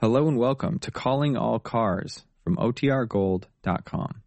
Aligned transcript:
Hello 0.00 0.28
and 0.28 0.38
welcome 0.38 0.78
to 0.78 0.90
Calling 0.90 1.36
All 1.36 1.58
Cars 1.58 2.24
from 2.42 2.56
OTRGold.com. 2.56 4.22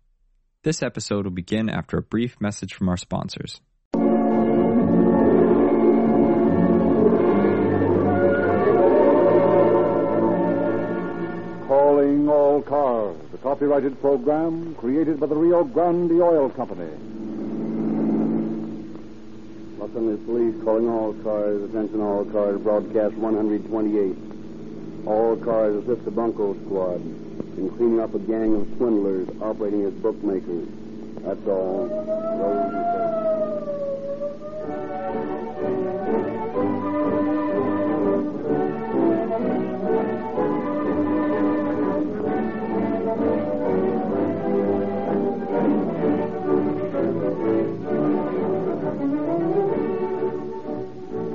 This 0.61 0.83
episode 0.83 1.25
will 1.25 1.31
begin 1.31 1.67
after 1.67 1.97
a 1.97 2.01
brief 2.03 2.39
message 2.39 2.75
from 2.75 2.89
our 2.89 2.95
sponsors. 2.95 3.59
Calling 11.67 12.29
All 12.29 12.61
Cars, 12.61 13.17
the 13.31 13.39
copyrighted 13.39 13.99
program 13.99 14.75
created 14.75 15.19
by 15.19 15.25
the 15.25 15.35
Rio 15.35 15.63
Grande 15.63 16.21
Oil 16.21 16.51
Company. 16.51 16.91
Los 19.79 19.89
Angeles 19.89 20.19
Police 20.27 20.63
calling 20.63 20.87
all 20.87 21.13
cars. 21.23 21.63
Attention 21.63 21.99
all 21.99 22.25
cars. 22.25 22.61
Broadcast 22.61 23.15
128. 23.15 24.32
All 25.05 25.35
cars 25.35 25.83
assist 25.83 26.05
the 26.05 26.11
Bunko 26.11 26.55
Squad 26.65 27.01
in 27.57 27.69
cleaning 27.75 27.99
up 27.99 28.15
a 28.15 28.19
gang 28.19 28.55
of 28.55 28.67
swindlers 28.77 29.27
operating 29.41 29.85
as 29.85 29.93
bookmakers. 29.95 30.67
That's 31.23 31.45
all. 31.47 33.12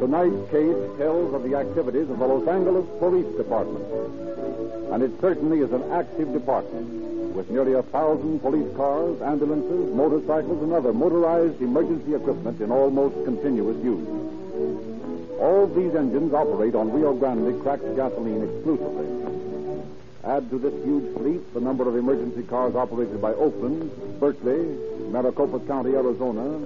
Tonight's 0.08 0.50
case 0.50 0.96
tells 0.96 1.34
of 1.34 1.42
the 1.44 1.54
activities 1.54 2.08
of 2.08 2.18
the 2.18 2.26
Los 2.26 2.48
Angeles 2.48 2.86
Police 2.98 3.28
Department. 3.36 3.84
And 4.90 5.02
it 5.02 5.10
certainly 5.20 5.60
is 5.60 5.70
an 5.70 5.84
active 5.92 6.32
department, 6.32 7.34
with 7.36 7.50
nearly 7.50 7.74
a 7.74 7.82
thousand 7.82 8.40
police 8.40 8.74
cars, 8.74 9.20
ambulances, 9.20 9.95
motorcycles, 9.95 10.62
and 10.62 10.73
other 10.73 10.95
motorized 10.95 11.60
emergency 11.60 12.15
equipment 12.15 12.59
in 12.62 12.73
almost 12.73 13.23
continuous 13.26 13.76
use. 13.84 14.09
All 15.40 15.66
these 15.66 15.95
engines 15.95 16.32
operate 16.32 16.74
on 16.74 16.90
Rio 16.90 17.12
Grande 17.12 17.60
cracked 17.60 17.95
gasoline 17.95 18.48
exclusively. 18.48 19.84
Add 20.24 20.48
to 20.48 20.59
this 20.59 20.72
huge 20.84 21.15
fleet 21.18 21.52
the 21.52 21.60
number 21.60 21.87
of 21.87 21.95
emergency 21.95 22.45
cars 22.45 22.74
operated 22.74 23.20
by 23.20 23.34
Oakland, 23.34 23.93
Berkeley, 24.18 24.65
Maricopa 25.12 25.60
County, 25.66 25.95
Arizona, 25.95 26.65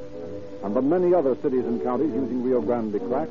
and 0.62 0.76
the 0.76 0.82
many 0.82 1.12
other 1.12 1.34
cities 1.36 1.64
and 1.64 1.82
counties 1.82 2.12
using 2.14 2.42
Rio 2.42 2.60
Grande 2.60 3.00
crack, 3.08 3.28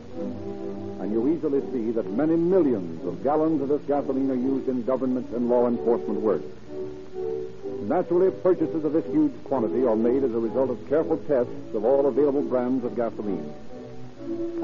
and 1.00 1.12
you 1.12 1.28
easily 1.30 1.62
see 1.72 1.92
that 1.92 2.10
many 2.12 2.36
millions 2.36 3.06
of 3.06 3.24
gallons 3.24 3.62
of 3.62 3.70
this 3.70 3.82
gasoline 3.88 4.30
are 4.30 4.36
used 4.36 4.68
in 4.68 4.84
government 4.84 5.30
and 5.32 5.50
law 5.50 5.68
enforcement 5.68 6.20
work. 6.20 6.42
Naturally, 7.82 8.32
purchases 8.32 8.86
of 8.86 8.94
this 8.94 9.06
huge 9.06 9.34
quantity 9.46 9.86
are 9.86 9.96
made 9.96 10.24
as 10.24 10.34
a 10.34 10.40
result 10.40 10.70
of 10.70 10.88
careful 10.88 11.18
tests 11.18 11.74
of 11.74 11.84
all 11.84 12.06
available 12.08 12.44
brands 12.44 12.86
of 12.86 12.96
gasoline. 12.96 13.52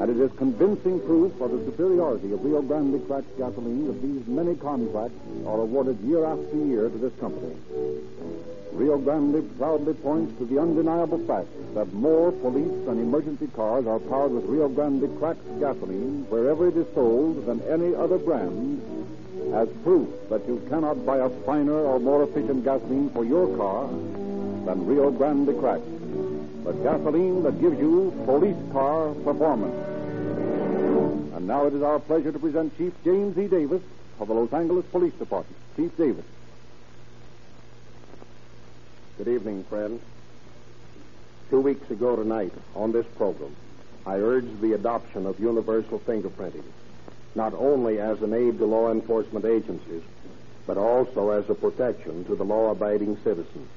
And 0.00 0.08
it 0.08 0.18
is 0.18 0.30
convincing 0.38 1.00
proof 1.00 1.40
of 1.40 1.50
the 1.50 1.64
superiority 1.64 2.32
of 2.32 2.44
Rio 2.44 2.62
Grande 2.62 3.04
cracked 3.06 3.36
gasoline 3.36 3.86
that 3.88 4.00
these 4.00 4.26
many 4.28 4.54
contracts 4.54 5.18
are 5.46 5.60
awarded 5.60 5.98
year 6.00 6.24
after 6.24 6.56
year 6.56 6.88
to 6.88 6.98
this 6.98 7.12
company. 7.18 7.56
Rio 8.72 8.98
Grande 8.98 9.42
proudly 9.58 9.94
points 9.94 10.38
to 10.38 10.44
the 10.44 10.60
undeniable 10.60 11.18
fact 11.26 11.48
that 11.74 11.92
more 11.92 12.32
police 12.32 12.86
and 12.88 13.00
emergency 13.00 13.48
cars 13.48 13.86
are 13.86 13.98
powered 13.98 14.32
with 14.32 14.44
Rio 14.44 14.68
Grande 14.68 15.08
cracked 15.18 15.44
gasoline 15.60 16.26
wherever 16.28 16.68
it 16.68 16.76
is 16.76 16.86
sold 16.94 17.46
than 17.46 17.60
any 17.62 17.94
other 17.94 18.18
brand, 18.18 18.80
as 19.54 19.68
proof 19.82 20.08
that 20.28 20.46
you 20.46 20.60
cannot 20.68 21.04
buy 21.06 21.18
a 21.18 21.28
finer 21.44 21.72
or 21.72 21.98
more 21.98 22.22
efficient 22.24 22.64
gasoline 22.64 23.10
for 23.10 23.24
your 23.24 23.56
car 23.56 23.88
than 23.88 24.86
Rio 24.86 25.10
Grande 25.10 25.58
cracked. 25.58 25.84
The 26.64 26.72
gasoline 26.72 27.42
that 27.44 27.60
gives 27.60 27.78
you 27.78 28.12
police 28.26 28.56
car 28.72 29.14
performance. 29.24 29.74
And 31.34 31.46
now 31.46 31.66
it 31.66 31.74
is 31.74 31.82
our 31.82 31.98
pleasure 31.98 32.32
to 32.32 32.38
present 32.38 32.76
Chief 32.76 32.92
James 33.04 33.38
E. 33.38 33.46
Davis 33.46 33.82
of 34.20 34.28
the 34.28 34.34
Los 34.34 34.52
Angeles 34.52 34.84
Police 34.86 35.14
Department. 35.14 35.56
Chief 35.76 35.96
Davis. 35.96 36.24
Good 39.18 39.34
evening, 39.34 39.64
friends. 39.64 40.00
Two 41.50 41.60
weeks 41.60 41.90
ago 41.90 42.14
tonight, 42.14 42.52
on 42.76 42.92
this 42.92 43.06
program, 43.16 43.56
I 44.06 44.14
urged 44.18 44.60
the 44.60 44.74
adoption 44.74 45.26
of 45.26 45.40
universal 45.40 45.98
fingerprinting, 45.98 46.62
not 47.34 47.52
only 47.52 47.98
as 47.98 48.22
an 48.22 48.32
aid 48.32 48.58
to 48.58 48.64
law 48.64 48.92
enforcement 48.92 49.44
agencies, 49.44 50.04
but 50.68 50.76
also 50.78 51.30
as 51.30 51.50
a 51.50 51.56
protection 51.56 52.26
to 52.26 52.36
the 52.36 52.44
law 52.44 52.70
abiding 52.70 53.16
citizen. 53.24 53.68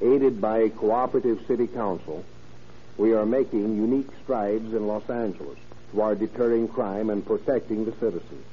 Aided 0.00 0.40
by 0.40 0.60
a 0.60 0.70
cooperative 0.70 1.44
city 1.46 1.66
council, 1.66 2.24
we 2.96 3.12
are 3.12 3.26
making 3.26 3.76
unique 3.76 4.08
strides 4.24 4.72
in 4.72 4.86
Los 4.86 5.10
Angeles 5.10 5.58
toward 5.90 6.20
deterring 6.20 6.68
crime 6.68 7.10
and 7.10 7.26
protecting 7.26 7.84
the 7.84 7.92
citizens. 7.92 8.46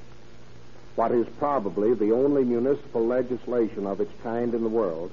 What 0.98 1.14
is 1.14 1.26
probably 1.38 1.94
the 1.94 2.12
only 2.12 2.44
municipal 2.44 3.08
legislation 3.08 3.88
of 3.88 4.02
its 4.02 4.12
kind 4.24 4.54
in 4.54 4.64
the 4.64 4.68
world 4.68 5.10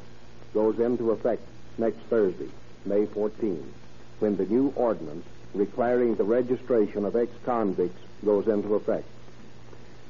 goes 0.55 0.79
into 0.79 1.11
effect 1.11 1.43
next 1.79 1.99
Thursday, 2.09 2.49
May 2.85 3.07
14, 3.07 3.73
when 4.21 4.37
the 4.37 4.47
new 4.47 4.73
ordinance 4.77 5.27
requiring 5.55 6.15
the 6.15 6.25
registration 6.25 7.05
of 7.05 7.17
ex-convicts 7.17 8.01
goes 8.25 8.47
into 8.47 8.75
effect. 8.75 9.07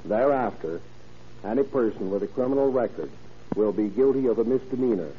Thereafter, 0.04 0.80
any 1.44 1.62
person 1.62 2.10
with 2.10 2.22
a 2.22 2.28
criminal 2.28 2.70
record 2.70 3.10
will 3.54 3.72
be 3.72 3.88
guilty 3.88 4.26
of 4.26 4.38
a 4.38 4.44
misdemeanor 4.44 5.10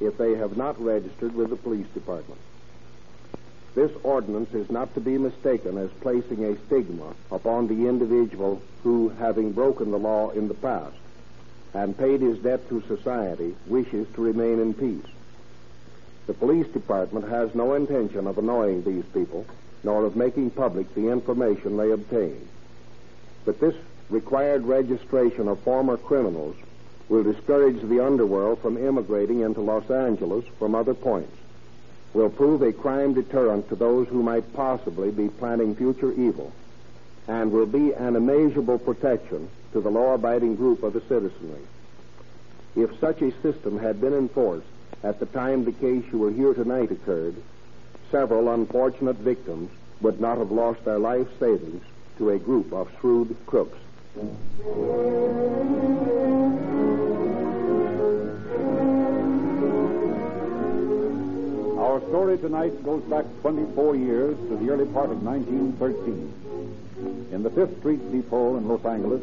if 0.00 0.16
they 0.18 0.34
have 0.34 0.56
not 0.56 0.80
registered 0.82 1.34
with 1.34 1.50
the 1.50 1.56
police 1.56 1.86
department. 1.94 2.40
This 3.74 3.90
ordinance 4.02 4.54
is 4.54 4.70
not 4.70 4.94
to 4.94 5.00
be 5.00 5.18
mistaken 5.18 5.76
as 5.76 5.90
placing 6.00 6.44
a 6.44 6.56
stigma 6.66 7.14
upon 7.30 7.66
the 7.66 7.88
individual 7.88 8.62
who, 8.82 9.10
having 9.18 9.52
broken 9.52 9.90
the 9.90 9.98
law 9.98 10.30
in 10.30 10.48
the 10.48 10.54
past 10.54 10.96
and 11.74 11.96
paid 11.96 12.20
his 12.20 12.38
debt 12.38 12.68
to 12.68 12.82
society, 12.88 13.54
wishes 13.66 14.06
to 14.14 14.22
remain 14.22 14.60
in 14.60 14.74
peace. 14.74 15.10
The 16.26 16.34
police 16.34 16.66
department 16.68 17.28
has 17.28 17.54
no 17.54 17.74
intention 17.74 18.26
of 18.26 18.38
annoying 18.38 18.82
these 18.82 19.04
people, 19.12 19.46
nor 19.84 20.04
of 20.04 20.16
making 20.16 20.50
public 20.50 20.92
the 20.94 21.08
information 21.08 21.76
they 21.76 21.92
obtain. 21.92 22.48
But 23.44 23.60
this 23.60 23.74
required 24.10 24.64
registration 24.64 25.48
of 25.48 25.60
former 25.60 25.96
criminals 25.96 26.56
will 27.08 27.22
discourage 27.22 27.80
the 27.82 28.04
underworld 28.04 28.60
from 28.60 28.76
immigrating 28.76 29.40
into 29.40 29.60
Los 29.60 29.88
Angeles 29.90 30.44
from 30.58 30.74
other 30.74 30.94
points, 30.94 31.36
will 32.12 32.30
prove 32.30 32.62
a 32.62 32.72
crime 32.72 33.14
deterrent 33.14 33.68
to 33.68 33.76
those 33.76 34.08
who 34.08 34.22
might 34.22 34.52
possibly 34.54 35.10
be 35.10 35.28
planning 35.28 35.76
future 35.76 36.12
evil, 36.12 36.52
and 37.28 37.52
will 37.52 37.66
be 37.66 37.92
an 37.92 38.16
immeasurable 38.16 38.78
protection 38.78 39.48
to 39.72 39.80
the 39.80 39.90
law 39.90 40.14
abiding 40.14 40.56
group 40.56 40.82
of 40.82 40.92
the 40.92 41.00
citizenry. 41.02 41.62
If 42.74 42.98
such 43.00 43.22
a 43.22 43.32
system 43.42 43.78
had 43.78 44.00
been 44.00 44.14
enforced 44.14 44.66
at 45.02 45.18
the 45.20 45.26
time 45.26 45.64
the 45.64 45.72
case 45.72 46.04
you 46.12 46.18
will 46.18 46.32
hear 46.32 46.52
tonight 46.54 46.90
occurred, 46.90 47.36
several 48.10 48.52
unfortunate 48.52 49.16
victims 49.16 49.70
would 50.00 50.20
not 50.20 50.38
have 50.38 50.50
lost 50.50 50.84
their 50.84 50.98
life 50.98 51.28
savings 51.38 51.82
to 52.18 52.30
a 52.30 52.38
group 52.38 52.72
of 52.72 52.90
shrewd 53.00 53.36
crooks. 53.46 53.78
Story 62.08 62.38
tonight 62.38 62.84
goes 62.84 63.02
back 63.04 63.24
24 63.40 63.96
years 63.96 64.36
to 64.48 64.56
the 64.56 64.70
early 64.70 64.86
part 64.86 65.10
of 65.10 65.24
1913. 65.24 67.28
In 67.32 67.42
the 67.42 67.50
Fifth 67.50 67.80
Street 67.80 68.12
Depot 68.12 68.56
in 68.56 68.68
Los 68.68 68.84
Angeles, 68.84 69.20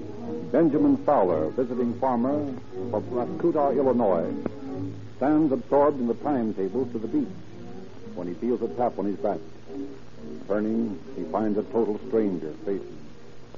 Benjamin 0.52 0.98
Fowler, 0.98 1.50
visiting 1.52 1.98
farmer 2.02 2.54
of 2.92 3.04
Mascoutah, 3.06 3.78
Illinois, 3.78 4.34
stands 5.16 5.54
absorbed 5.54 6.02
in 6.02 6.08
the 6.08 6.14
timetable 6.16 6.86
to 6.88 7.00
the 7.00 7.08
beat 7.08 7.30
when 8.16 8.28
he 8.28 8.34
feels 8.34 8.62
a 8.62 8.68
tap 8.76 9.00
on 9.00 9.06
his 9.06 9.16
back. 9.16 9.40
Turning, 10.48 11.00
he 11.16 11.24
finds 11.24 11.58
a 11.58 11.64
total 11.64 11.98
stranger 12.10 12.52
facing. 12.66 12.98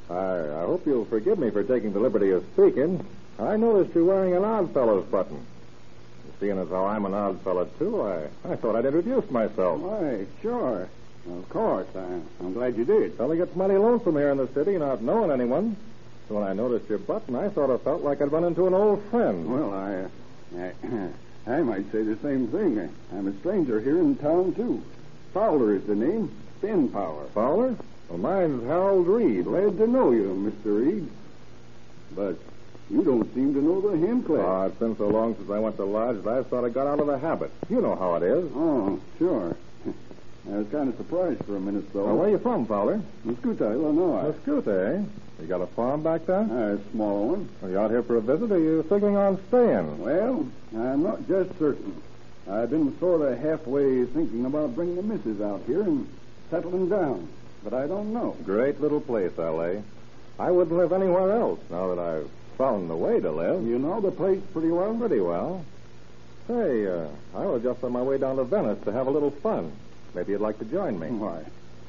I, 0.07 0.13
I 0.13 0.65
hope 0.65 0.85
you'll 0.85 1.05
forgive 1.05 1.39
me 1.39 1.49
for 1.49 1.63
taking 1.63 1.93
the 1.93 1.99
liberty 1.99 2.29
of 2.29 2.45
speaking. 2.53 3.03
I 3.39 3.57
noticed 3.57 3.95
you're 3.95 4.05
wearing 4.05 4.35
an 4.35 4.43
odd 4.43 4.71
fellow's 4.71 5.05
button. 5.05 5.43
Seeing 6.39 6.57
as 6.57 6.69
how 6.69 6.85
I'm 6.85 7.05
an 7.05 7.13
odd 7.13 7.41
fellow, 7.41 7.65
too, 7.79 8.01
I, 8.01 8.27
I 8.43 8.55
thought 8.55 8.75
I'd 8.75 8.85
introduce 8.85 9.29
myself. 9.31 9.79
Why, 9.79 10.25
sure. 10.41 10.89
Of 11.27 11.49
course. 11.49 11.87
I, 11.95 12.19
I'm 12.39 12.53
glad 12.53 12.77
you 12.77 12.85
did. 12.85 13.15
Fellow 13.15 13.35
gets 13.35 13.55
mighty 13.55 13.77
lonesome 13.77 14.15
here 14.15 14.31
in 14.31 14.37
the 14.37 14.47
city, 14.53 14.77
not 14.77 15.01
knowing 15.01 15.31
anyone. 15.31 15.75
So 16.27 16.35
when 16.35 16.43
I 16.43 16.53
noticed 16.53 16.89
your 16.89 16.97
button, 16.97 17.35
I 17.35 17.51
sort 17.51 17.69
of 17.69 17.81
felt 17.83 18.01
like 18.01 18.21
I'd 18.21 18.31
run 18.31 18.43
into 18.43 18.67
an 18.67 18.73
old 18.73 19.03
friend. 19.05 19.51
Well, 19.51 19.73
I, 19.73 20.07
I, 20.59 20.71
I 21.57 21.61
might 21.61 21.91
say 21.91 22.03
the 22.03 22.17
same 22.21 22.47
thing. 22.47 22.89
I'm 23.13 23.27
a 23.27 23.39
stranger 23.39 23.79
here 23.79 23.99
in 23.99 24.15
town, 24.17 24.53
too. 24.55 24.83
Fowler 25.33 25.75
is 25.75 25.83
the 25.85 25.95
name. 25.95 26.31
Ben 26.61 26.89
Power. 26.89 27.25
Fowler? 27.33 27.75
Well, 28.09 28.17
mine's 28.19 28.63
Harold 28.65 29.07
Reed. 29.07 29.45
Glad 29.45 29.77
to 29.77 29.87
know 29.87 30.11
you, 30.11 30.53
Mr. 30.63 30.85
Reed. 30.85 31.07
But 32.15 32.37
you 32.89 33.03
don't 33.03 33.33
seem 33.33 33.53
to 33.53 33.61
know 33.61 33.81
the 33.81 33.97
hand 33.97 34.25
clap. 34.25 34.45
Oh, 34.45 34.65
it's 34.67 34.77
been 34.77 34.97
so 34.97 35.07
long 35.07 35.35
since 35.35 35.49
I 35.49 35.59
went 35.59 35.77
to 35.77 35.85
lodge 35.85 36.23
that 36.23 36.45
I 36.45 36.49
sort 36.49 36.65
of 36.65 36.73
got 36.73 36.87
out 36.87 36.99
of 36.99 37.07
the 37.07 37.17
habit. 37.17 37.51
You 37.69 37.81
know 37.81 37.95
how 37.95 38.15
it 38.15 38.23
is. 38.23 38.49
Oh, 38.55 38.99
sure. 39.17 39.57
I 40.51 40.57
was 40.57 40.67
kind 40.67 40.89
of 40.89 40.97
surprised 40.97 41.43
for 41.45 41.55
a 41.55 41.59
minute, 41.59 41.91
though. 41.93 42.05
Well, 42.05 42.17
where 42.17 42.27
are 42.27 42.31
you 42.31 42.37
from, 42.37 42.65
Fowler? 42.67 43.01
Mascoutah, 43.25 43.73
Illinois. 43.73 44.31
Mascoutah, 44.31 44.99
eh? 44.99 45.03
You 45.41 45.47
got 45.47 45.61
a 45.61 45.67
farm 45.67 46.03
back 46.03 46.27
there? 46.27 46.41
A 46.41 46.79
small 46.91 47.29
one. 47.29 47.49
Are 47.61 47.69
you 47.69 47.79
out 47.79 47.91
here 47.91 48.03
for 48.03 48.17
a 48.17 48.21
visit, 48.21 48.51
or 48.51 48.55
are 48.55 48.59
you 48.59 48.83
figuring 48.83 49.17
on 49.17 49.39
staying? 49.47 50.01
Well, 50.01 50.47
I'm 50.75 51.03
not 51.03 51.27
just 51.27 51.57
certain. 51.59 52.01
I've 52.49 52.69
been 52.69 52.97
sort 52.99 53.21
of 53.21 53.39
halfway 53.39 54.05
thinking 54.05 54.45
about 54.45 54.75
bringing 54.75 54.95
the 54.95 55.01
missus 55.01 55.41
out 55.41 55.63
here 55.65 55.81
and 55.81 56.07
settling 56.51 56.89
down, 56.89 57.27
but 57.63 57.73
I 57.73 57.87
don't 57.87 58.13
know. 58.13 58.37
Great 58.45 58.79
little 58.79 59.01
place, 59.01 59.31
L.A. 59.37 59.81
I 60.37 60.51
wouldn't 60.51 60.77
live 60.77 60.93
anywhere 60.93 61.31
else 61.31 61.59
now 61.71 61.93
that 61.95 61.99
I've 61.99 62.29
found 62.57 62.89
the 62.89 62.95
way 62.95 63.19
to 63.19 63.31
live. 63.31 63.65
You 63.65 63.79
know 63.79 64.01
the 64.01 64.11
place 64.11 64.41
pretty 64.53 64.69
well? 64.69 64.95
Pretty 64.95 65.19
well. 65.19 65.63
Say, 66.47 66.85
uh, 66.85 67.07
I 67.35 67.45
was 67.45 67.63
just 67.63 67.83
on 67.83 67.91
my 67.91 68.01
way 68.01 68.17
down 68.17 68.37
to 68.37 68.43
Venice 68.43 68.83
to 68.85 68.91
have 68.91 69.07
a 69.07 69.11
little 69.11 69.31
fun. 69.31 69.71
Maybe 70.13 70.31
you'd 70.33 70.41
like 70.41 70.59
to 70.59 70.65
join 70.65 70.99
me. 70.99 71.07
Why, 71.07 71.43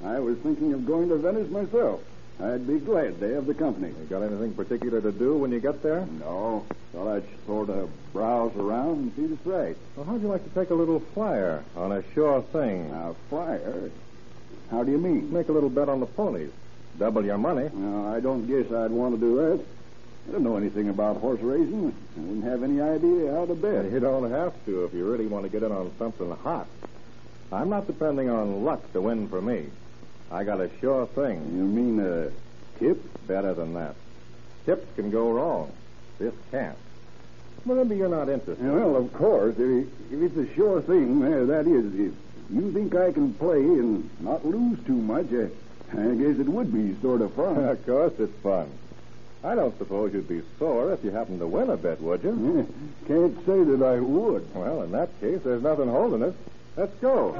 I 0.04 0.18
was 0.18 0.38
thinking 0.38 0.72
of 0.72 0.86
going 0.86 1.08
to 1.10 1.16
Venice 1.16 1.50
myself. 1.50 2.00
I'd 2.40 2.66
be 2.66 2.78
glad 2.78 3.18
to 3.20 3.34
have 3.34 3.46
the 3.46 3.54
company. 3.54 3.88
You 3.88 4.06
got 4.06 4.22
anything 4.22 4.52
particular 4.54 5.00
to 5.00 5.12
do 5.12 5.36
when 5.36 5.52
you 5.52 5.60
get 5.60 5.82
there? 5.82 6.06
No. 6.20 6.66
Thought 6.92 7.16
I'd 7.16 7.24
sort 7.46 7.70
of 7.70 7.90
browse 8.12 8.54
around 8.56 8.98
and 8.98 9.16
see 9.16 9.26
the 9.26 9.38
sights. 9.50 9.78
Well, 9.94 10.04
how'd 10.04 10.20
you 10.20 10.28
like 10.28 10.44
to 10.44 10.50
take 10.60 10.70
a 10.70 10.74
little 10.74 11.00
flyer 11.00 11.64
on 11.76 11.92
a 11.92 12.02
sure 12.12 12.42
thing? 12.42 12.90
A 12.90 13.14
flyer? 13.30 13.90
How 14.70 14.82
do 14.82 14.90
you 14.90 14.98
mean? 14.98 15.32
Make 15.32 15.48
a 15.48 15.52
little 15.52 15.70
bet 15.70 15.88
on 15.88 16.00
the 16.00 16.06
ponies. 16.06 16.50
Double 16.98 17.24
your 17.24 17.38
money. 17.38 17.70
No, 17.72 18.08
I 18.14 18.20
don't 18.20 18.46
guess 18.46 18.70
I'd 18.72 18.90
want 18.90 19.14
to 19.14 19.20
do 19.20 19.36
that. 19.36 19.64
I 20.26 20.32
don't 20.32 20.43
know 20.43 20.56
anything 20.56 20.88
about 20.88 21.19
horse 21.19 21.40
racing. 21.40 21.94
I 22.17 22.20
wouldn't 22.20 22.44
have 22.44 22.62
any 22.64 22.81
idea 22.81 23.32
how 23.32 23.46
to 23.46 23.55
bet. 23.55 23.90
You 23.93 24.00
don't 24.00 24.31
have 24.31 24.52
to 24.67 24.84
if 24.84 24.93
you 24.93 25.08
really 25.08 25.26
want 25.26 25.44
to 25.44 25.49
get 25.49 25.62
in 25.62 25.70
on 25.70 25.93
something 25.99 26.31
hot. 26.43 26.67
I'm 27.52 27.70
not 27.70 27.87
depending 27.87 28.28
on 28.28 28.64
luck 28.64 28.93
to 28.93 29.00
win 29.00 29.28
for 29.28 29.40
me. 29.40 29.67
I 30.31 30.43
got 30.43 30.61
a 30.61 30.69
sure 30.81 31.06
thing. 31.06 31.56
You 31.56 31.64
mean 31.64 32.00
a 32.00 32.31
tip? 32.78 33.00
Better 33.28 33.55
than 33.55 33.75
that. 33.75 33.94
Tips 34.64 34.87
can 34.96 35.11
go 35.11 35.31
wrong. 35.31 35.73
This 36.19 36.34
can't. 36.50 36.76
Well, 37.64 37.84
maybe 37.84 37.96
you're 37.96 38.08
not 38.08 38.29
interested. 38.29 38.64
Well, 38.64 38.96
of 38.96 39.12
course. 39.12 39.55
If, 39.58 39.87
if 40.11 40.22
it's 40.22 40.37
a 40.37 40.55
sure 40.55 40.81
thing, 40.82 41.20
that 41.20 41.69
is. 41.69 41.94
If 41.94 42.14
you 42.52 42.72
think 42.72 42.96
I 42.96 43.12
can 43.12 43.32
play 43.34 43.58
and 43.58 44.08
not 44.20 44.44
lose 44.44 44.79
too 44.87 44.94
much, 44.94 45.26
uh, 45.32 45.46
I 45.93 46.14
guess 46.14 46.38
it 46.38 46.49
would 46.49 46.72
be 46.72 47.00
sort 47.00 47.22
of 47.22 47.32
fun. 47.34 47.64
of 47.64 47.87
course 47.87 48.12
it's 48.19 48.37
fun. 48.43 48.69
I 49.46 49.54
don't 49.54 49.78
suppose 49.78 50.12
you'd 50.12 50.28
be 50.28 50.43
sore 50.58 50.93
if 50.93 51.04
you 51.04 51.12
happened 51.12 51.38
to 51.38 51.46
win 51.46 51.70
a 51.70 51.76
bet, 51.76 52.00
would 52.00 52.25
you? 52.25 52.66
Can't 53.06 53.37
say 53.46 53.62
that 53.62 53.81
I 53.81 54.00
would. 54.00 54.52
Well, 54.52 54.82
in 54.82 54.90
that 54.90 55.20
case, 55.20 55.38
there's 55.44 55.62
nothing 55.62 55.88
holding 55.88 56.25
us. 56.25 56.34
Let's 56.76 56.93
go. 56.96 57.31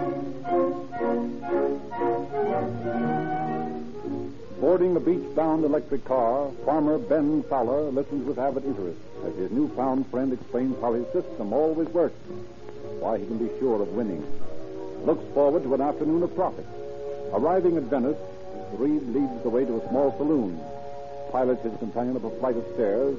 Boarding 4.61 4.95
the 4.95 5.01
beach-bound 5.01 5.65
electric 5.65 6.05
car, 6.05 6.53
farmer 6.65 6.97
Ben 6.99 7.43
Fowler 7.43 7.91
listens 7.91 8.25
with 8.25 8.39
avid 8.39 8.65
interest 8.65 9.01
as 9.27 9.35
his 9.35 9.51
newfound 9.51 10.07
friend 10.07 10.33
explains 10.33 10.81
how 10.81 10.93
his 10.93 11.07
system 11.07 11.53
always 11.53 11.89
works, 11.89 12.15
why 13.01 13.19
he 13.19 13.27
can 13.27 13.39
be 13.39 13.51
sure 13.59 13.83
of 13.83 13.89
winning. 13.89 14.25
Looks 15.05 15.25
forward 15.35 15.65
to 15.65 15.75
an 15.75 15.81
afternoon 15.81 16.23
of 16.23 16.33
profit. 16.37 16.67
Arriving 17.33 17.77
at 17.77 17.83
Venice, 17.85 18.17
Reed 18.75 19.03
leads 19.09 19.43
the 19.43 19.51
way 19.51 19.65
to 19.65 19.81
a 19.81 19.89
small 19.89 20.17
saloon, 20.17 20.61
pilots 21.31 21.63
his 21.63 21.77
companion 21.79 22.17
up 22.17 22.25
a 22.25 22.31
flight 22.39 22.57
of 22.57 22.65
stairs 22.75 23.17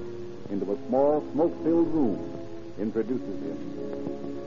into 0.49 0.71
a 0.71 0.87
small, 0.87 1.23
smoke-filled 1.33 1.93
room, 1.93 2.39
introduces 2.79 3.41
him. 3.43 4.39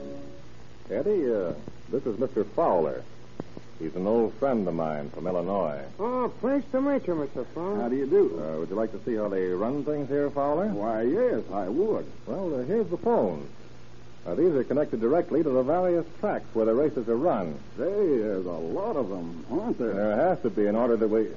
Eddie, 0.89 1.31
uh, 1.31 1.53
this 1.89 2.05
is 2.05 2.17
Mr. 2.17 2.45
Fowler. 2.55 3.03
He's 3.79 3.95
an 3.95 4.05
old 4.05 4.33
friend 4.35 4.67
of 4.67 4.75
mine 4.75 5.09
from 5.09 5.25
Illinois. 5.25 5.81
Oh, 5.99 6.31
pleased 6.39 6.71
to 6.71 6.81
meet 6.81 7.07
you, 7.07 7.15
Mr. 7.15 7.45
Fowler. 7.55 7.81
How 7.81 7.89
do 7.89 7.95
you 7.95 8.05
do? 8.05 8.39
Uh, 8.39 8.59
would 8.59 8.69
you 8.69 8.75
like 8.75 8.91
to 8.91 9.03
see 9.03 9.15
how 9.15 9.27
they 9.27 9.47
run 9.47 9.83
things 9.83 10.07
here, 10.07 10.29
Fowler? 10.29 10.67
Why, 10.67 11.01
yes, 11.03 11.41
I 11.51 11.67
would. 11.67 12.05
Well, 12.27 12.59
uh, 12.59 12.63
here's 12.63 12.87
the 12.89 12.97
phone. 12.97 13.47
Uh, 14.25 14.35
these 14.35 14.53
are 14.53 14.63
connected 14.63 15.01
directly 15.01 15.41
to 15.41 15.49
the 15.49 15.63
various 15.63 16.05
tracks 16.19 16.45
where 16.53 16.65
the 16.65 16.75
races 16.75 17.09
are 17.09 17.17
run. 17.17 17.55
Say, 17.75 17.85
there's 17.85 18.45
a 18.45 18.49
lot 18.49 18.95
of 18.95 19.09
them, 19.09 19.45
aren't 19.49 19.79
there? 19.79 19.93
There 19.93 20.15
has 20.15 20.39
to 20.41 20.51
be 20.51 20.67
in 20.67 20.75
order 20.75 20.95
that 20.95 21.07
we, 21.07 21.27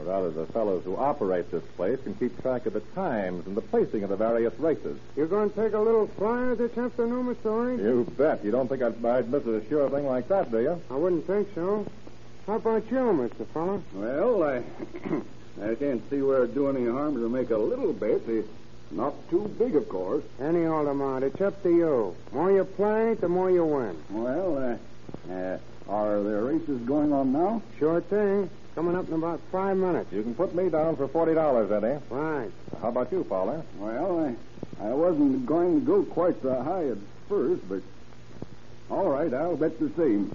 or 0.00 0.04
rather, 0.04 0.30
the 0.30 0.46
fellows 0.46 0.84
who 0.84 0.96
operate 0.96 1.50
this 1.50 1.64
place 1.76 1.98
can 2.02 2.14
keep 2.14 2.40
track 2.40 2.66
of 2.66 2.72
the 2.72 2.80
times 2.94 3.46
and 3.46 3.56
the 3.56 3.60
placing 3.60 4.02
of 4.02 4.10
the 4.10 4.16
various 4.16 4.58
races. 4.58 4.98
You 5.16 5.24
are 5.24 5.26
going 5.26 5.50
to 5.50 5.56
take 5.56 5.74
a 5.74 5.78
little 5.78 6.06
flyer 6.06 6.54
this 6.54 6.76
afternoon, 6.76 7.34
Mr. 7.34 7.46
Orange? 7.50 7.80
You 7.80 8.06
bet. 8.16 8.44
You 8.44 8.50
don't 8.50 8.68
think 8.68 8.82
I'd, 8.82 9.04
I'd 9.04 9.30
miss 9.30 9.44
a 9.46 9.66
sure 9.68 9.90
thing 9.90 10.06
like 10.06 10.28
that, 10.28 10.50
do 10.50 10.60
you? 10.60 10.80
I 10.90 10.94
wouldn't 10.94 11.26
think 11.26 11.48
so. 11.54 11.86
How 12.46 12.54
about 12.54 12.90
you, 12.90 12.96
Mr. 12.98 13.46
Fowler? 13.52 13.82
Well, 13.94 14.42
I, 14.42 14.62
I 15.70 15.74
can't 15.74 16.08
see 16.08 16.22
where 16.22 16.44
it'd 16.44 16.54
do 16.54 16.68
any 16.68 16.86
harm 16.86 17.14
to 17.14 17.28
make 17.28 17.50
a 17.50 17.58
little 17.58 17.92
bet. 17.92 18.22
It's 18.26 18.48
not 18.90 19.14
too 19.28 19.54
big, 19.58 19.76
of 19.76 19.88
course. 19.88 20.24
Any 20.40 20.64
old 20.64 20.88
amount. 20.88 21.24
It's 21.24 21.40
up 21.40 21.62
to 21.62 21.68
you. 21.68 22.16
The 22.30 22.36
More 22.36 22.50
you 22.50 22.64
play, 22.64 23.14
the 23.14 23.28
more 23.28 23.50
you 23.50 23.64
win. 23.64 23.96
Well, 24.10 24.78
uh, 25.28 25.32
uh, 25.32 25.58
are 25.90 26.22
there 26.22 26.42
races 26.44 26.80
going 26.82 27.12
on 27.12 27.32
now? 27.32 27.62
Sure 27.78 28.00
thing. 28.00 28.48
Coming 28.74 28.94
up 28.96 29.08
in 29.08 29.14
about 29.14 29.40
five 29.50 29.76
minutes. 29.76 30.12
You 30.12 30.22
can 30.22 30.34
put 30.34 30.54
me 30.54 30.68
down 30.70 30.96
for 30.96 31.08
forty 31.08 31.34
dollars, 31.34 31.70
Eddie. 31.72 31.98
Right. 32.08 32.50
How 32.80 32.88
about 32.88 33.10
you, 33.10 33.24
Fowler? 33.24 33.62
Well, 33.78 34.36
I, 34.80 34.84
I 34.86 34.94
wasn't 34.94 35.44
going 35.44 35.80
to 35.80 35.86
go 35.86 36.04
quite 36.04 36.40
so 36.40 36.62
high 36.62 36.88
at 36.88 36.98
first, 37.28 37.68
but 37.68 37.82
all 38.88 39.08
right, 39.10 39.32
I'll 39.34 39.56
bet 39.56 39.78
the 39.80 39.90
same. 39.96 40.34